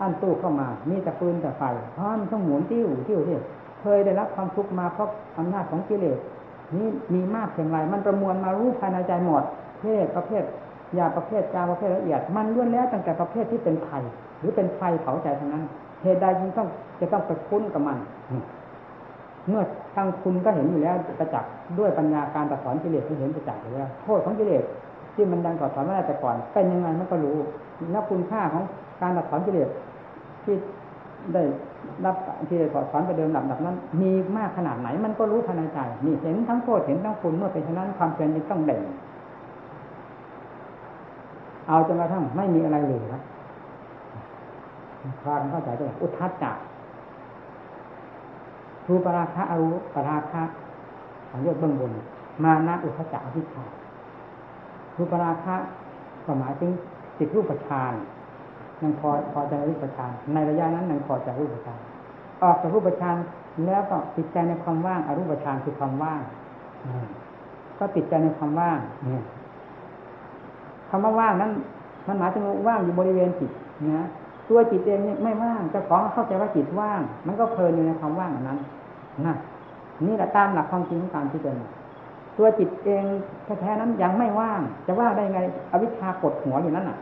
[0.00, 3.36] อันตู้เข้ามา มีแต่ปืนแต่ไฟเพราะมันต้องหมุนติ้วติ้วที่
[3.80, 6.18] เคยได้รับความทุกข์มาเพราะอำนาจของกิเลส
[6.76, 9.42] นี่มีมากเพียงไรมันประมวลมารู้ภายในใจหมด
[9.80, 10.42] เพศประเภท
[10.98, 13.98] ยาประเภทจาประเภทละเอียด มันล้วนแล้วตั้งแต่ประเภทที่เป็นไผ่
[14.38, 15.64] หรือเป็นไฟเผาใจทั้งนั้น
[16.02, 16.68] เหตุใดจึงต้อง
[17.00, 17.98] จะต้องไปคุ้นกับมัน
[19.48, 19.62] เมื่อ
[19.94, 24.64] ทางคุณก็เห็นอยู่แล้วประจักษ์ด้วยปัญญาการตัดสอนกิเลสที่เห็นประจักษ์อยู่แล้วโทษของกิเลส
[25.14, 27.36] ที่มันดังต่อสอนม่ได้แต่ก่อนเป็นยังไงมันก็รู้
[27.92, 28.62] แล้วคุณค่าของ
[29.02, 29.68] การตัดสอนกิเลส
[30.44, 30.54] ที่
[31.32, 31.42] ได้
[32.04, 32.16] รับ
[32.48, 38.82] ที่ได้สอนไปเดิมหลับหลับนั้น มีมากขนาดไหนมันก็รู้ภายในใจนี่เห็นทั้งโทษเห็นทั้งคุณเมื่อเป็นฉะนั้นความเพียรจึงต้องเด่น
[41.68, 43.12] เอาจนกระทั่งไม่มีอะไรเหลือ
[45.22, 46.56] ความเข้าใจตัวอุทัศจัก
[48.88, 50.42] รูปราคะอรูปราคะ
[51.28, 51.92] ของยอดเบื้องบน
[52.44, 53.64] มานะอุทจักอภิชา
[54.96, 55.54] รูปราคะ
[56.24, 56.70] ก็หมายถึง
[57.18, 57.92] จิตรูปฌาน
[58.80, 61.80] ยังพอพอใจรูปฌานในระยะนั้นยังพอใจรูปฌาน
[62.42, 63.16] ออกจากรูปฌาน
[63.66, 66.20] แล้วก็ติดใจในความว่างอรูปฌานคือความว่าง
[67.78, 69.24] ก็ติดใจในความว่างเนี่ย
[70.88, 71.52] คำว่าว่างนั้น
[72.06, 73.50] มันหมายถึงว่างอยู่บริเวณจิต
[73.98, 74.08] นะ
[74.48, 78.58] ตัวจิตเองเนี่ยไม่ว่างจะของเข้าใจว่าจิตว่าง มันก็เพลินอยู่ในความว่างนั้น
[79.26, 79.36] นะ
[80.08, 81.66] นี่แหละตามหลักความจริงของการพิจารณา
[82.38, 83.04] ตัวจิตเอง
[83.60, 85.40] แท้ๆนั้นยังไม่ว่าง จะว่างได้ไง
[85.72, 86.96] อวิชชากดหัวอยู่นั้นอะ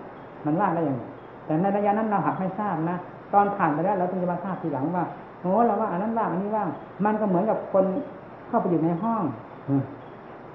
[0.47, 1.03] มันว่างได้ยังไง
[1.47, 2.97] แต่ในระยะนั้นเราหักไม่ทราบนะ
[3.33, 5.05] ตอนผ่านไปแล้วเราถึงจะมาทราบทีหลังว่า
[5.41, 6.69] โอ้เราว่าอันนั้นว่างอันนี้ว่าง
[7.05, 7.85] มันก็เหมือนกับคน
[8.49, 9.23] เข้าไปอยู่ในห้อง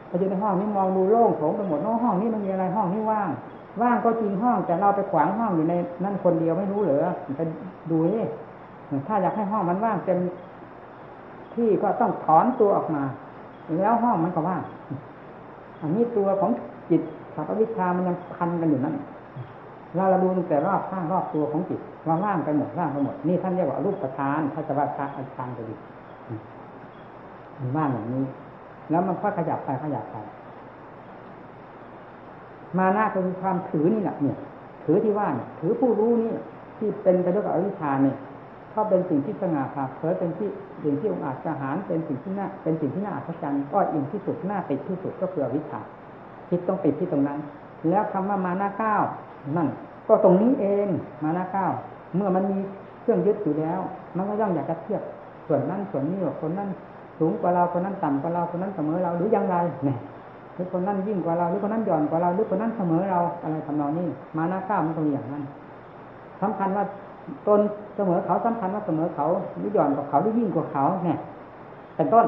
[0.08, 3.30] ไปอยู่ในห้องนี้มองดูโล่งโถงไปหมดนอกห้องนี้มันมีอะไรห้องนี้ว่าง
[3.82, 7.42] ว่างก็จริงห้องแต่เราไปขวางห้องอยู่ในนั่นคนเดียวไม่รู้เหรอไป
[7.92, 8.26] ดูนี่
[9.08, 10.20] ถ้าอยากให้ห้องมันว่างเต็ม
[11.54, 13.04] ที่ก็ต้องถอนตัวออกมา
[13.78, 14.62] แล้วห้องมันก็ว่าง
[15.82, 16.52] อันนี้ตัวของ
[16.90, 17.02] จิต
[17.36, 18.96] สัพวิชามันยังพันกันอยู่นั่น
[19.96, 25.76] เราเราดูแต่รอบข้างรอบตัวของจิตว่าว่างไปหมดว่างไปหมดนี่ท่านเรียกว่ารูปประธานถ้าจะว่าพระอาจารย์จะดี
[27.60, 28.24] มันว่างอย่างนี้
[28.90, 30.16] แล้วมันก็ขยับไปขยับไป
[32.78, 34.38] มานะก็คือความถือนี่แหละเนี่ย
[34.84, 36.34] ถือที่ว่าเนี่ยถือผู้รู้นี่
[36.78, 38.16] ที่เป็นไปด้วยกับอวิชชาเนี่ย
[38.72, 40.50] เขาเป็นสิ่งที่สง่าผ่าเผยเป็นที่
[40.84, 45.80] สิ่งที่องอาจจะหารเป็นสิ่งที่น่าเป็นสิ่งที่น่าอัศจรรย์ก็อิ่มที่สุดน่าติดที่สุดก็คืออวิชชา
[46.50, 47.40] คิดต้องติดที่ตรงนั้น
[47.90, 48.96] แล้วคำว่ามานะเก้า
[49.58, 49.68] นั่น
[50.08, 50.88] ก็ตรงนี้เอง
[51.24, 51.68] มานะเก้า
[52.16, 52.58] เมื่อมันมี
[53.02, 53.80] เครื่องยึดอยู่แล้ว
[54.18, 55.02] มันก็ย่อมอยากจะเทียบ
[55.48, 56.70] ส่วนนั้นส่วนนี้ว่าคนนั้น
[57.20, 59.56] สูงกว่าเราคนนั้นต่ำกว่าเราคนนั้นเสมอเราหรือยังไร
[59.86, 59.98] เนี่ย
[60.60, 65.44] รือคนนั้นยิ่งกว่าเราหรือคนนั้นหย่อนกว่าเราหรือคนนั้นเสมอเราอะไรทำนองนี้ มาหน้าข้ามันตรงอย่างนั้น
[66.42, 66.84] สำคัญว่า
[67.48, 67.60] ตน
[67.96, 69.26] เสมอเขาสำคัญว่าเสมอเขา
[69.58, 71.18] หรือหย่อนกว่าเขาหรือยิ่งกว่าเขาเนี่ย
[71.96, 72.26] เป็นต้น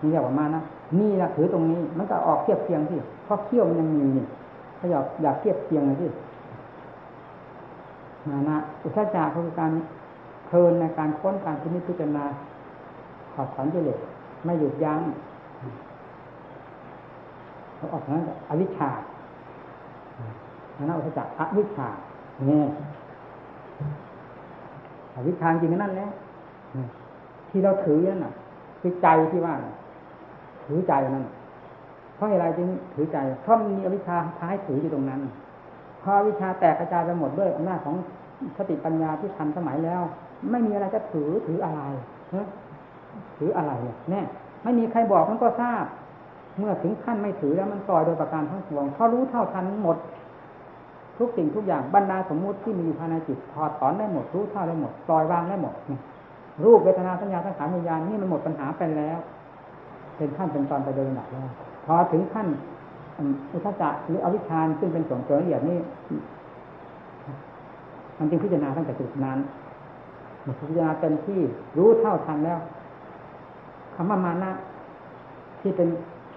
[0.00, 0.62] นี่เรียกว่ามานะ
[0.98, 4.24] นี่นะถือตรงนี้มันก็ออกเทียบเทียงที่เพราะเขี้ยวมันยังมีนี่
[4.78, 6.10] ถ้าอยากอยากเทียบเทียงเลยที่
[8.28, 9.72] มานะอุทจารคือการ
[10.46, 12.24] เพลินในการค้นการพิจารณา
[13.34, 13.98] ขอดถอนกิเลส
[14.44, 15.00] ไม่หยุดยั้ง
[17.84, 18.90] เขาออกนั้นอวิชชา
[20.78, 21.88] นั่นอุตจักอวิชชา
[22.46, 22.66] เนี่ย
[25.16, 26.10] อวิชชาจริงนั่นแหละ
[27.50, 28.32] ที่เราถือนั่นน่ะ
[28.80, 29.54] คือใจที่ว่า
[30.64, 31.24] ถือใจนั่น
[32.14, 35.20] เพราะอะไรจึงถือใจเพราะมีอวิชชาท้ายถืออยู่ตรงนั้น
[36.02, 37.96] พอวิชชาแตกกระจายไปหมดด้วยอำนาจของ
[38.58, 40.02] สติปัญญาที่ทันสมัยแล้ว
[40.50, 41.80] ไม่มีอะไรจะถือถืออะไร
[43.38, 43.72] ถืออะไร
[44.10, 44.26] เนี่ย
[44.64, 45.84] ไม่มีใครบอกมันก็ทราบ
[46.58, 49.96] เมื่อถึงขั้นไม่ถือแล้วมันปล่อยโดยประการทั้งปวงเพรารู้เท่าทันหมด
[51.18, 55.74] ทุกสิ่งทุกอย่างบรรดาสมมุติที่มีอยู่ภายในจิตถอดถอนได้หมดรู้เท่าได้หมดปล่อยวางได้หมด
[56.64, 59.18] รูปเวทนาสัญญาสังขารวิญญาณนี่มันหมดปัญหาไปแล้ว
[60.16, 61.48] เป็นขั้นเป็นตอนไปโดยหนักแล้ว
[61.84, 62.46] พอถึงขั้น
[63.52, 65.78] อุทจักหรืออวิชชาซึ่งเป็นส่วนเกิดละเอียดนี่
[68.18, 69.38] มันจึงพิจารณาตั้งแต่จุดนั้น
[70.68, 71.40] พิจารณาเต็มที่
[71.76, 72.58] รู้เท่าทันแล้ว
[73.94, 74.50] คำว่ามานะ
[75.60, 75.88] ที่เป็น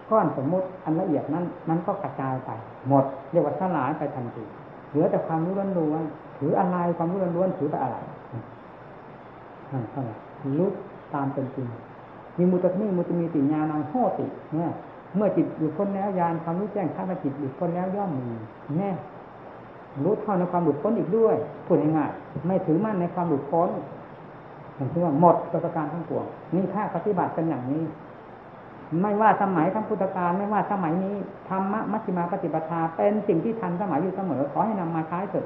[0.09, 2.49] ก้อนสมมุติอันละเอียดนั้น มันก็กระจายไป
[2.87, 4.43] หมดเรียกว่าสลายไปทันที
[4.89, 7.97] เหลือแต่ความรู้ล้วนๆถืออะไรความรู้ล้วนๆถือไปอะไร
[9.71, 10.17] นั่นเท่านั้น
[10.59, 10.69] รู้
[11.13, 11.67] ตามเป็นจริง
[12.37, 14.71] มีมุตตนี่มุตมีติญาณังโหติเนี่ย
[15.15, 18.27] เมื่อจิตอยู่พ้นแล้วยานความรู้แจ้งข้าพจิตอยู่พ้นแล้วย่อมมี
[18.77, 18.91] แน่
[20.03, 23.69] รู้เท่าในความหลุดพ้นอีกด้วยพูดง่ายๆไม่ถือมั่นในความหลุดพ้น
[24.75, 27.83] เห็นว่าหมดประการทั้งปวงนี่ถ้าปฏิบัติกันอย่างนี้
[29.01, 31.15] ไม่ว่าสมัยทั้งพุทธกาลไม่ว่าสมัยนี้
[31.49, 35.45] ธรรมะมัชฌิมาปฏิปทา เป็นสิ่งที่ทันสมัยอยู่เสมอขอให้นำมาใช้เถิด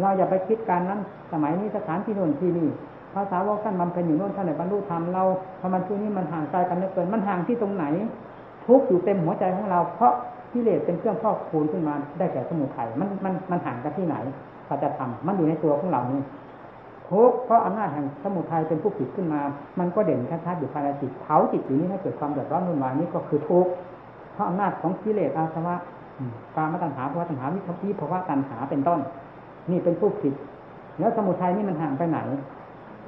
[0.00, 1.00] เราอย่าไปคิดการนั้น
[1.32, 2.68] สมัยนี้สถานที่โน่นที่นี่
[3.14, 5.22] ภาษาวกท่านบำเพ็ญอยู่โน่นท่านในบรรลุธรรมเรา
[5.60, 7.84] พอมันช่วนี้มันห่างไกลกันเหลือเกินมันห่างที่ตรงไหน
[8.66, 10.12] ทุกอยู่เต็มหัวใจของเรา เพราะ
[10.52, 14.16] กิเลสเป็นเครื่องพอกพูนขึ้นมาได้แก่สมุทัยมันมันมันห่างกันที่ไหน
[14.68, 16.20] สัจธรรมมันอยู่ในตัวของเรานี่
[17.10, 19.40] ทุกเพราะอำนาจแห่งสมุทัยเป็นผู้ผิดขึ้นมา
[19.78, 23.66] มันก็เด่นชัดๆอยู่ภายในจิตเผาจิตอยู่นี้ให้เกิดความเดือดร้อนวุ่นวายนี้ก็คือทุก
[24.32, 25.76] เพราะอำนาจของกิเลสอาสวะ
[26.56, 28.98] กามตัณหาภาวะตัณหาวิถีภาวะตัณหาเป็นต้น
[29.70, 30.34] นี่เป็นผู้ผิด
[30.98, 32.18] แล้วสมุทัยนี่มันห่างไปไหน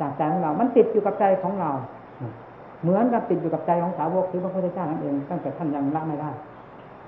[0.01, 1.71] จากใจของเรา มันติดอยู่กับใจของเรา
[2.83, 6.31] เหมือนกับติดอยู่กับใจของสาวกคือพระพุทธเจ้านั่นเองตั้งแต่ท่านยังละไม่ได้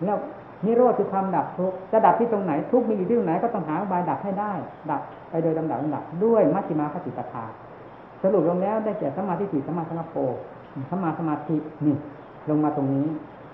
[0.05, 0.19] แล้ว
[0.65, 4.53] นิโรธคือความดับทุกข์จะดับที่ตรงไหนทุกข์มีอยู่ที่ตรงไหนก็ต้องหาบายดับให้ได้
[4.91, 7.45] ดับไปโดยลำดับลำดับด้วยมัชฌิมาปฏิปทา
[8.23, 10.17] สรุปลงแล้วได้แก่สมาธิสี่สมาสมาโป
[10.91, 11.97] สมาสมาธินี่
[12.51, 13.07] ลงมาตรงนี้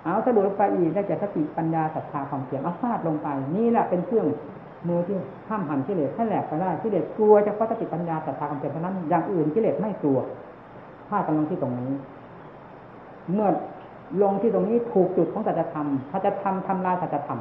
[0.04, 4.26] เอาสรุปไปอีกได้แก่สติปัญญาศรัทธาความเพียรเอาฟาดลงไป นี่แหละเป็นเครื่อง
[4.88, 5.16] มือที่
[5.48, 10.18] ห้ามหันกิเลสให้แหลกไปได้กิเลสกลัวเฉพาะสติปัญญาศรัทธาความเพียรเท่านั้นอย่างอื่นกิเลสไม่กลัว
[11.08, 11.92] พลาดกันลงที่ตรงนี้
[13.32, 13.48] เมื่อ
[14.22, 17.40] ลงที่ตรงนี้ถูกจุดของสัจธรรมสัจธรรมทำลายสัจธรรม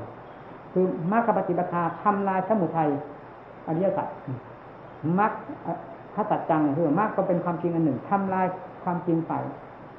[0.73, 2.89] คือมรรคปฏิปทาทำลายสมุทัย
[3.67, 4.08] อริยสัจ
[5.19, 5.32] มรรค
[6.13, 8.45] ถ้าตัดจังคือมรรคก็เป็นความจริงอันหนึ่งทำลาย
[8.84, 9.34] ความจริงไป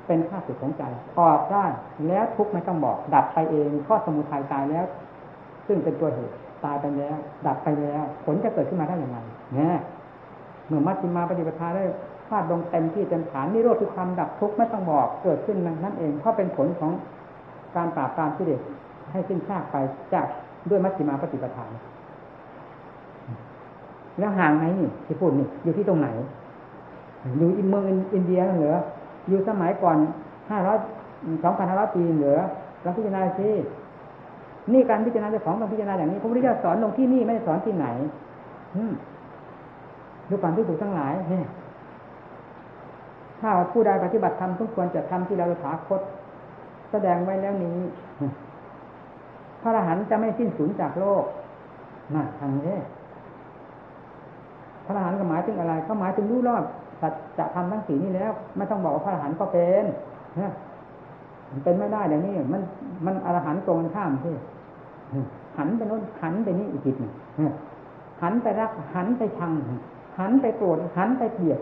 [0.06, 0.82] เป็นข้าศึกของใจ
[1.18, 1.64] ออกได้
[2.06, 4.84] แล้วทุกไม่ต้องบอก ดับไปเองข้อสมุทัยตายแล้ว
[5.66, 9.18] ซึ่งเป็นตัวเหตุตายไปแล้ว ดับไปแล้ว ผลจะเกิดขึ้นมาได้อย่างไร
[9.54, 9.78] เนี่ย
[10.66, 16.92] เมื่อมัชฌิมาปฏิปทาได้าดลงเต็มที่เต็มฐานนิโรธคือความดับทุกข์ไม่ต้องบอกเกิดขึ้นนั่นเอง เพราะเป็นผลของ
[17.76, 18.60] การปราบปรามกิเลส
[19.12, 19.76] ให้สิ้นซากไป
[20.14, 20.26] จาก
[20.70, 21.70] ด้วยมัชฌิมาปฏิปทาน
[24.18, 26.08] แล้วห่างไหมนี่ที่พูดนี่อยู่ที่ตรงไหน
[27.38, 27.82] อยู่อินเมือง
[28.14, 28.78] อินเดียเหรอ
[29.28, 29.96] อยู่สมัยก่อน
[30.50, 30.78] ห้าร้อย
[31.44, 32.40] สองพันห้าร้อยปีเหรอ
[32.82, 33.48] เราพิจารณาสิ
[34.72, 37.86] นี่การพิจารณาเจ้าของต้องพิจารณาอย่างนี้พระพุทธเจ้าสอนลงที่นี่ไม่ได้สอนที่ไหน
[38.76, 38.92] อืม
[40.28, 41.48] ดูความที่ถูกทั้งหลายเนี่ย
[43.44, 46.00] ถ้าผู้ใดปฏิบัติธรรมทุกควรจะทำที่เราถาคต
[46.90, 47.78] แสดงไว้แล้วนี้
[49.62, 51.24] พระอรหันต์จะไม่สิ้นสูญจากโลก
[52.14, 52.74] น่ะทางนี้
[54.84, 56.64] พระอรหันต์ก็หมายถึงอะไรก็หมายถึงรู้รอด
[57.00, 59.84] สัจะทำทั้งสี่นี้แล้ว ไม่ต้องบอกว่าพระอรหันต์ก็เป็น
[60.40, 60.52] นะ
[61.50, 62.62] มันเป็นไม่ได้เดี๋ยวนี้มัน
[63.06, 64.34] มันอรหันต์ตรงข้ามที่
[65.58, 67.12] หันไปโน้นหันไปนี่อีกทีหนึ่ง
[68.22, 69.52] หันไปรัก หันไปชัง
[70.18, 71.60] หันไปโกรธหันไปเกลียด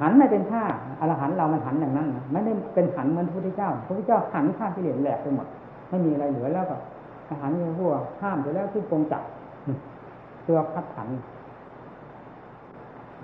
[0.00, 0.62] หันไม่เป็นท่า
[1.00, 5.46] อรหันเรามันหันอย่างนั้นไม่ได้เป็นหันเหมือนพระพุทธเจ้าพระพุทธเจ้าหันข้ามกิเลสแหลกไปหมด
[5.88, 6.76] ไม่มีอะไรเหลือแล้วก็
[7.42, 9.22] หันอย่างพวห้ามไปแล้วที่ปงจับ
[10.46, 11.08] ตัวพัดขัน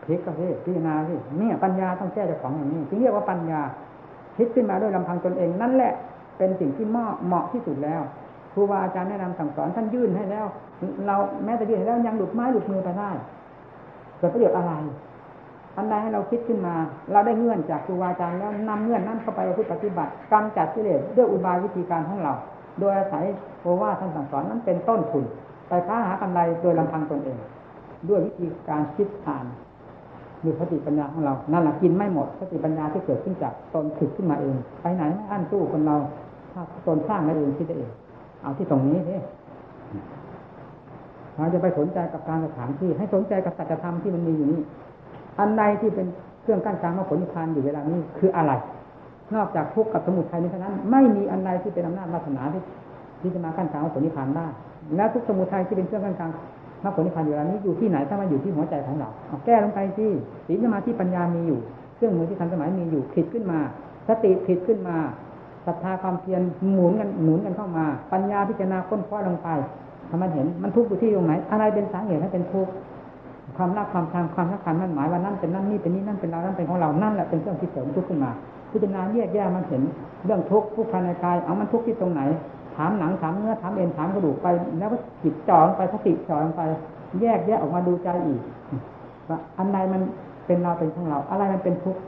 [0.02, 3.60] พลิกก็สิพิจารณาสิเนี่ยปัญญาต้องแก้เจ้าของอย่างนี้จึงเรียกว่าปัญญา
[4.36, 5.92] คิดขึ้นมาด้วยลำพังตนเองนั่นแหละ
[6.38, 8.02] เป็นสิ่งที่เหมาะเหมาะที่สุดแล้ว
[8.52, 10.46] ครูบาอาจารย์แนะนำสั่งสอนท่านยื่นให้แล้ว
[11.06, 13.10] เราแม้แต่ยื่นให้แล้วยังหลุดไม้หลุดมือไปได้
[14.18, 14.72] เกิดประโยชน์อะไร
[15.76, 16.74] อันใดให้เราคิดขึ้นมา
[17.12, 19.40] เราได้เงื่อนจากครูบาอาจารย์แล้วนำเงื่อนนั้นเข้าไป
[19.72, 22.32] ปฏิบัติกรรจัดกิเลสด้วยอุบายวิธีการของเรา
[22.80, 23.24] โดยอาศัย
[23.60, 25.24] โอวาท่านสั่งสอนนั้นเป็นต้นทุน
[25.68, 27.38] ไปค้าหากำไรโดยลำพังตนเอง
[28.08, 29.46] ด้วยวิธีการคิดอ่าน
[30.44, 35.96] ดูสติปัญญาของเรานั่นแหละกินไม่หมดสติปัญญาที่เกิดขึ้นจากตนถึกขึ้นมาเองไปไหนไม่อั้นสู้คนเรา
[36.52, 37.90] ถ้าตนสร้างได้เองคิดได้เอง
[38.42, 39.16] เอาที่ตรงนี้สิ
[41.36, 44.60] เราจะไปสนใจกับการสถานที่ ให้สนใจกับสัจธรรมที่มันมีอยู่นี่
[45.40, 46.06] อันใดที่เป็น
[46.42, 48.52] เครื่องกั้นกลางมรรคผลนิพพานอยู่เวลานี้คืออะไร
[49.34, 52.62] นอกจากทุกข์กับสมุทัยนี้เท่านั้น ไม่มีอันใดที่เป็นอำนาจวาสนาที่
[53.20, 54.46] ที่จะมากั้นกลางมรรคผลนิพพานได้
[54.96, 56.30] แล้วทุกสมุทัยที่เป็นเครื่องกั้นกลาง
[56.84, 59.08] มรรคผลนิพพานอยู่เวลานี้อยู่ที่ไหนถ้ามาอยู่ที่หัวใจของเรา
[59.44, 60.10] แก้ลงไปที่
[60.46, 61.58] ศีลสมาธิปัญญามีอยู่
[61.96, 63.58] เครื่องมือที่ทันสมัยมีอยู่ผิดขึ้นมา
[64.08, 64.96] สติผิดขึ้นมา
[65.66, 69.48] ศรัทธาความเพียรหมุนกันหนุนกันเข้ามา ปัญญาพิจารณาค้นคว้าลงไป
[70.08, 72.72] ทำมันเห็นมันทุกข์อยู่ที่ตรงไหน อะไรเป็นสาเหตุให้เป็นทุกข์
[73.56, 78.30] ความรักความทางความรักความมั่นหมายว่านั่นเป็นนั่นนี่เป็นนี่นั่นเป็นเรานั่นเป็นของเรานั่นแหละเป็นเรื่องที่เสริมทุกข์ขึ้นมา
[78.70, 79.82] พิจารณาแยกแยกมันเห็น
[80.24, 82.22] เรื่องทุกข์ทุกภายในกายเอามันทุกข์ที่ตรงไหน
[82.76, 84.46] ถามหนังถามเนื้อถามเอ็นถามกระดูกไป
[84.78, 86.62] แล้วก็จิตจ่อไปสติจ่อไป
[87.20, 88.40] แยกแยกออกมาดูใจอีก
[89.28, 90.00] ว่าอันใดมัน
[90.46, 92.00] เป็นเราเป็นของเรา อะไรมันเป็นทุกข์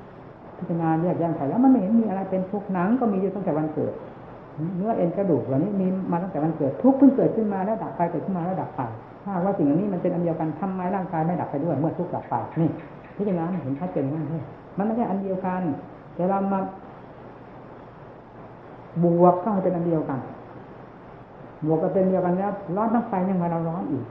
[0.59, 3.93] พิจารณาแยกแยกไปแล้วมันไม่เห็นมีอะไรเป็นทุกข์หนังก็มีอยู่ตั้งแต่วันเกิด
[4.77, 8.81] เนื้อเอ็นกระดูกเหล่านี้มีมาตั้งแต่มันเกิดทุกข์เพิ่งเกิดขึ้นมาแล้วดับไปเกิดขึ้นมาแล้วดับไป
[9.23, 12.71] ถ้าว่าสิ่งเหล่านี้มันเป็นอันเดียวกันทำไมร่างกายไม่ดับไปด้วยเมื่อทุกข์ดับไปนี่
[13.15, 14.23] ที่อย่างนั้นเห็นชัดเจนว่า
[14.79, 15.63] มันไม่ใช่อันเดียวกัน
[16.15, 16.61] แต่เรามา
[19.05, 20.21] บวกก็เป็นอันเดียวกัน
[21.67, 24.05] บวกก็เป็นเดียวกันแล้วร้อนทั้งไฟยังมาเราร้อนอีก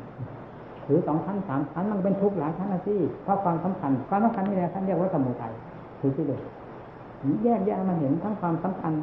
[0.86, 5.52] ถือสองชั้นสามชั้นมันเป็นทุกข์หลายชั้นนะสิเพราะความสำคัญความสำคัญนี่แหละท่านเรียกว่าสมุทัย
[6.00, 6.42] ถือที่เดียว
[7.44, 8.94] แยกแยะมันเห็นทั้งความสำคัญ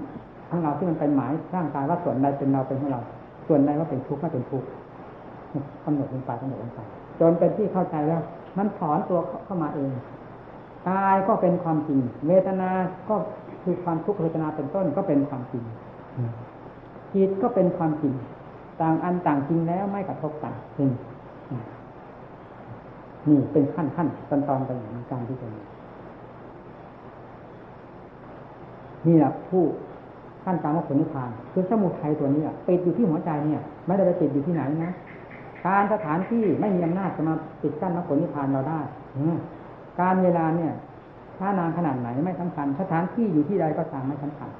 [0.50, 3.00] ทั้งเราที่มันเป็นหมายร่างกายว่าส่วนใดเป็นเราเป็นของเรา
[3.48, 4.66] ส่วนใดว่าเป็นทุกข์ไม่เป็นทุกข์
[5.84, 6.80] กำหนดลงไปกำหนดลงไป
[7.20, 8.22] จนเป็นที่เข้าใจแล้ว
[8.58, 9.90] มันถอนตัวเข้ามาเอง
[10.88, 12.70] กายก็เป็นความจริง เวทนา
[13.08, 13.16] ก็
[13.62, 15.64] คือความทุกข์เวทนาเป็นต้นก็เป็นความจริง
[17.14, 18.14] จิตก็เป็นความจริง
[18.80, 20.88] ต่างอันต่างจริงแล้วไม่กระทบกันนี่
[23.28, 25.46] นี่เป็นขั้นขั้นตอนตอนไปอย่างการที่จะ
[29.06, 29.64] นี่แหละผู้
[30.44, 34.92] ขั้นการมรรคผลนิพพานคือสมุทัยตัวนี้ปิดอยู่ที่หัวใจเนี่ยไม่ได้ไปปิดอยู่ที่ไหนนะ
[35.66, 38.80] การสถานที่ไม่มีอำนาจจะมาปิดกั้นมรรคผลนิพพานเราได้
[40.00, 40.72] การเวลาเนี่ย
[41.38, 44.50] ถ้านานขนาดไหนไม่สำคัญสถานที่อยู่ที่ใดก็ตามไม่สำคัญ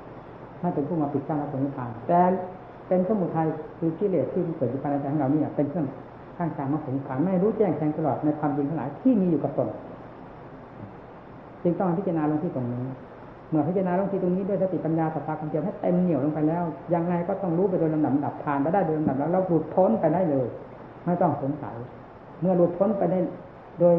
[0.61, 2.21] ไม่เป็นผู้มาปิดกั้นมรรคผลนิพพานแต่
[2.89, 3.47] เป็นสมุทัย
[3.79, 5.87] คือกิเลสที่เกิดอยู่ภายในใจของเราเนี่ย เป็นเครื่อง
[6.37, 9.69] ข้างกลางมรรคผลนิพพานไม่รู้แจ้งแทงตลอดในความจริงทั้งหลายที่มีอยู่กับตน
[11.63, 12.83] จึงต้องพิจารณาลงที่ตรงนี้
[13.51, 20.47] เมื่อพิจารณาลงที่ตรงนี้ด้วยสติปัญญาสัพพะความเพียรให้เต็มเหนี่ยวลงไปแล้ว ยังไงก็ต้องรู้ไปโดยลำดับดับผ่านไปได้โดยลำดับแล้วเราหลุดพ้นไปได้เลย
[21.05, 21.77] ไม่ต้องสงสัย
[22.41, 23.19] เมื่อหลุดพ้นไปได้
[23.81, 23.95] โดย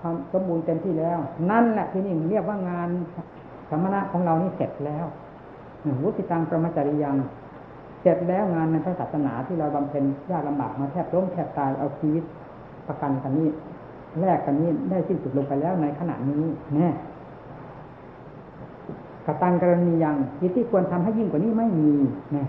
[0.00, 1.18] ความสมบูรณ์เต็มที่แล้ว
[1.50, 2.88] นั่นแหละที่นี่เรียกว่างาน
[3.70, 5.06] สมณะของเรานี่เสร็จแล้ว
[6.02, 7.16] วุฒิตังประมาจริยัง
[8.02, 12.24] เสร็จแล้วงานในพระศาสนาที่เราบำเพ็ญยากลำบากมาแทบล้มแทบตายเอาชีวิต
[12.88, 13.48] ประกันกันนี้
[14.20, 16.42] แลกกันนี้ได้สิ้นสุดลงไปแล้วในขณะนี้
[16.74, 16.88] แน่
[19.28, 21.90] กตังกรณียังกิจที่ควรทำให้ยิ่งกว่านี้ไม่มี
[22.36, 22.46] นะ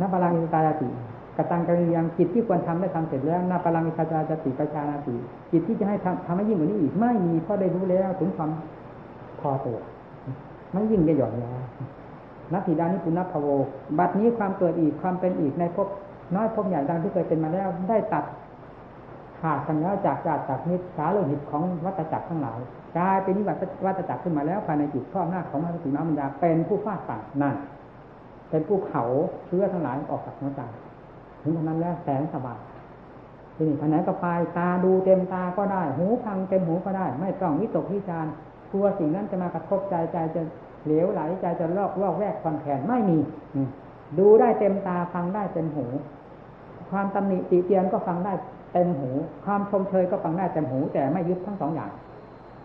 [0.00, 0.88] นับพลังอิตายาติ
[1.36, 5.14] กตังกรณียังกิจที่ควรทำได้ทำเสร็จแล้วนับพลังอิตายาติประชานาติ
[5.52, 8.50] กิจที่จะให้ทำทำให้ยิ่งกว่านี้อีกไม่มีเพราะได้รู้แล้วถึงความ
[9.40, 9.78] พอตัว
[10.72, 11.60] ไม่ยิ่งจะหย่อนแล้ว
[12.52, 13.46] นักถีดานิปุณพโว
[13.98, 15.88] บัดนี้ความเกิดอีกความเป็นอีกในภพ
[16.34, 18.24] น้อยภพใหญ่ดังที่เคยเป็นมาแล้ว ได้ตัด
[19.40, 22.58] ขาดกันแล้วจากจากจากนิสาโลหิตของวัตจักรทั้งหลาย
[22.96, 27.54] กลายเป็นนิวัตวัตจักรขึ้นมาแล้วภายในจิตข้อบหน้าของมรรคสีมามัญญาเป็นผู้ฟาดต่างนั่น
[28.50, 29.04] เป็นผู้เขา
[29.46, 30.60] เชื้อทั้งหลายออกจากหัวใจ
[31.42, 32.60] ถึงตรงนั้นแล้วแสนสบาย
[33.54, 34.26] ทีนี้ภายในก็ไป
[34.58, 38.26] ตาดูเต็มตาก็ได้ หูฟังเต็มหูก็ได้ ไม่ต้องวิตกวิจาร
[38.72, 40.42] กลัวสิ่งนั้นจะมากระทบใจใจจะ
[40.84, 43.18] เหลวไหลใจจะลอกลอกแวกความแขนไม่มี
[44.18, 45.86] ดูได้เต็มตาฟังได้เต็มหู
[46.90, 48.32] ความตำหนิติเตียนก็ฟังได้
[48.72, 49.10] เต็มหู
[49.44, 51.90] ความชมเชยก็ฟังได้เต็มหู แต่ไม่ยึดทั้งสองอย่าง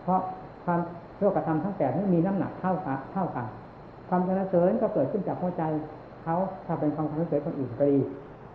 [0.02, 0.20] เพราะ
[0.64, 0.80] ความ
[1.18, 3.46] โลกธรรมทั้งแปดนี้มีน้ำหนักเท่ากันเท่ากัน
[4.08, 5.62] ความสรรเสริญก็เกิดขึ้นจากหัวใจ
[6.22, 7.98] เขาถ้าเป็นความสรรเสริญคนอื่นก็ดี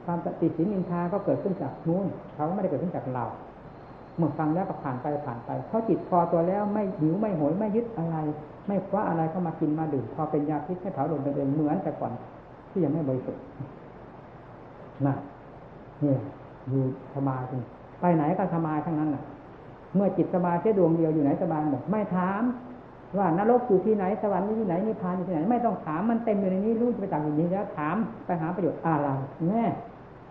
[0.05, 3.25] ความติดสินินทาก็เกิดขึ้นจากนู้นเขาไม่ได้เกิดขึ้นจากเรา
[4.17, 8.17] เมื่อฟังแล้วก็ผ่านไปผ่านไปเพราะจิตพอตัวแล้วไม่หิวไม่โหยไม่ยึดอะไร
[8.67, 12.11] ไม่คว้าอะไรเข้ามากินมาดื่มพอเป็นยาพิษให้เผาลงไปเองเหมือนแต่ก่อน
[12.69, 13.41] ที่ยังไม่บริสุทธิ์
[15.07, 15.15] นะ
[16.01, 16.19] เนี่ย
[16.69, 16.83] อยู่
[17.15, 17.61] สบายจริง
[18.01, 19.23] ไปไหนก็สบายทั้งนั้นน่ะ
[19.95, 22.41] เมื่อจิตสบายแค่ดวงเดียวอยู่ไหนสบายหมดไม่ถาม
[23.17, 27.95] ว่านรกอยู่ที่ไหนสวรรค์อยู่ที่ไหนนิพพานอยู่ที่ไหนไม่ต้องถามมันเต็มอยู่ในนี้รู้ไปจากอยู่นี้แล้วถาม
[28.25, 29.09] ไปหาประโยชน์อะไร
[29.49, 29.65] แน่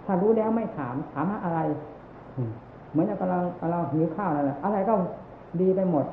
[0.06, 1.60] ถ้ารู้แล้วไม่ถามถามหาอะไร
[2.90, 3.38] เหมือนกับเรา
[3.70, 4.94] เราหิวข้าวนั่นแหละอะไรก็
[5.60, 6.04] ดีไปหมด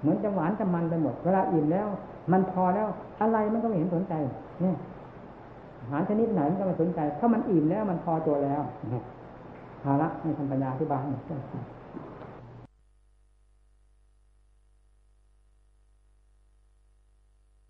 [0.00, 1.86] เหมือนจะหวานจะมันไปหมด เวลาอิ่มแล้ว
[2.32, 2.88] มันพอแล้ว
[3.20, 4.14] อะไรมันก็ไม่เห็นสนใจ
[4.62, 4.76] เนี่ย
[5.80, 8.62] อาหารชนิดไหนมันก็ไม่สนใจ ถ้ามันอิ่มแล้วมันพอตัวแล้ว
[9.82, 11.22] ภาระให้ทำปัญญาที่บ้านหมด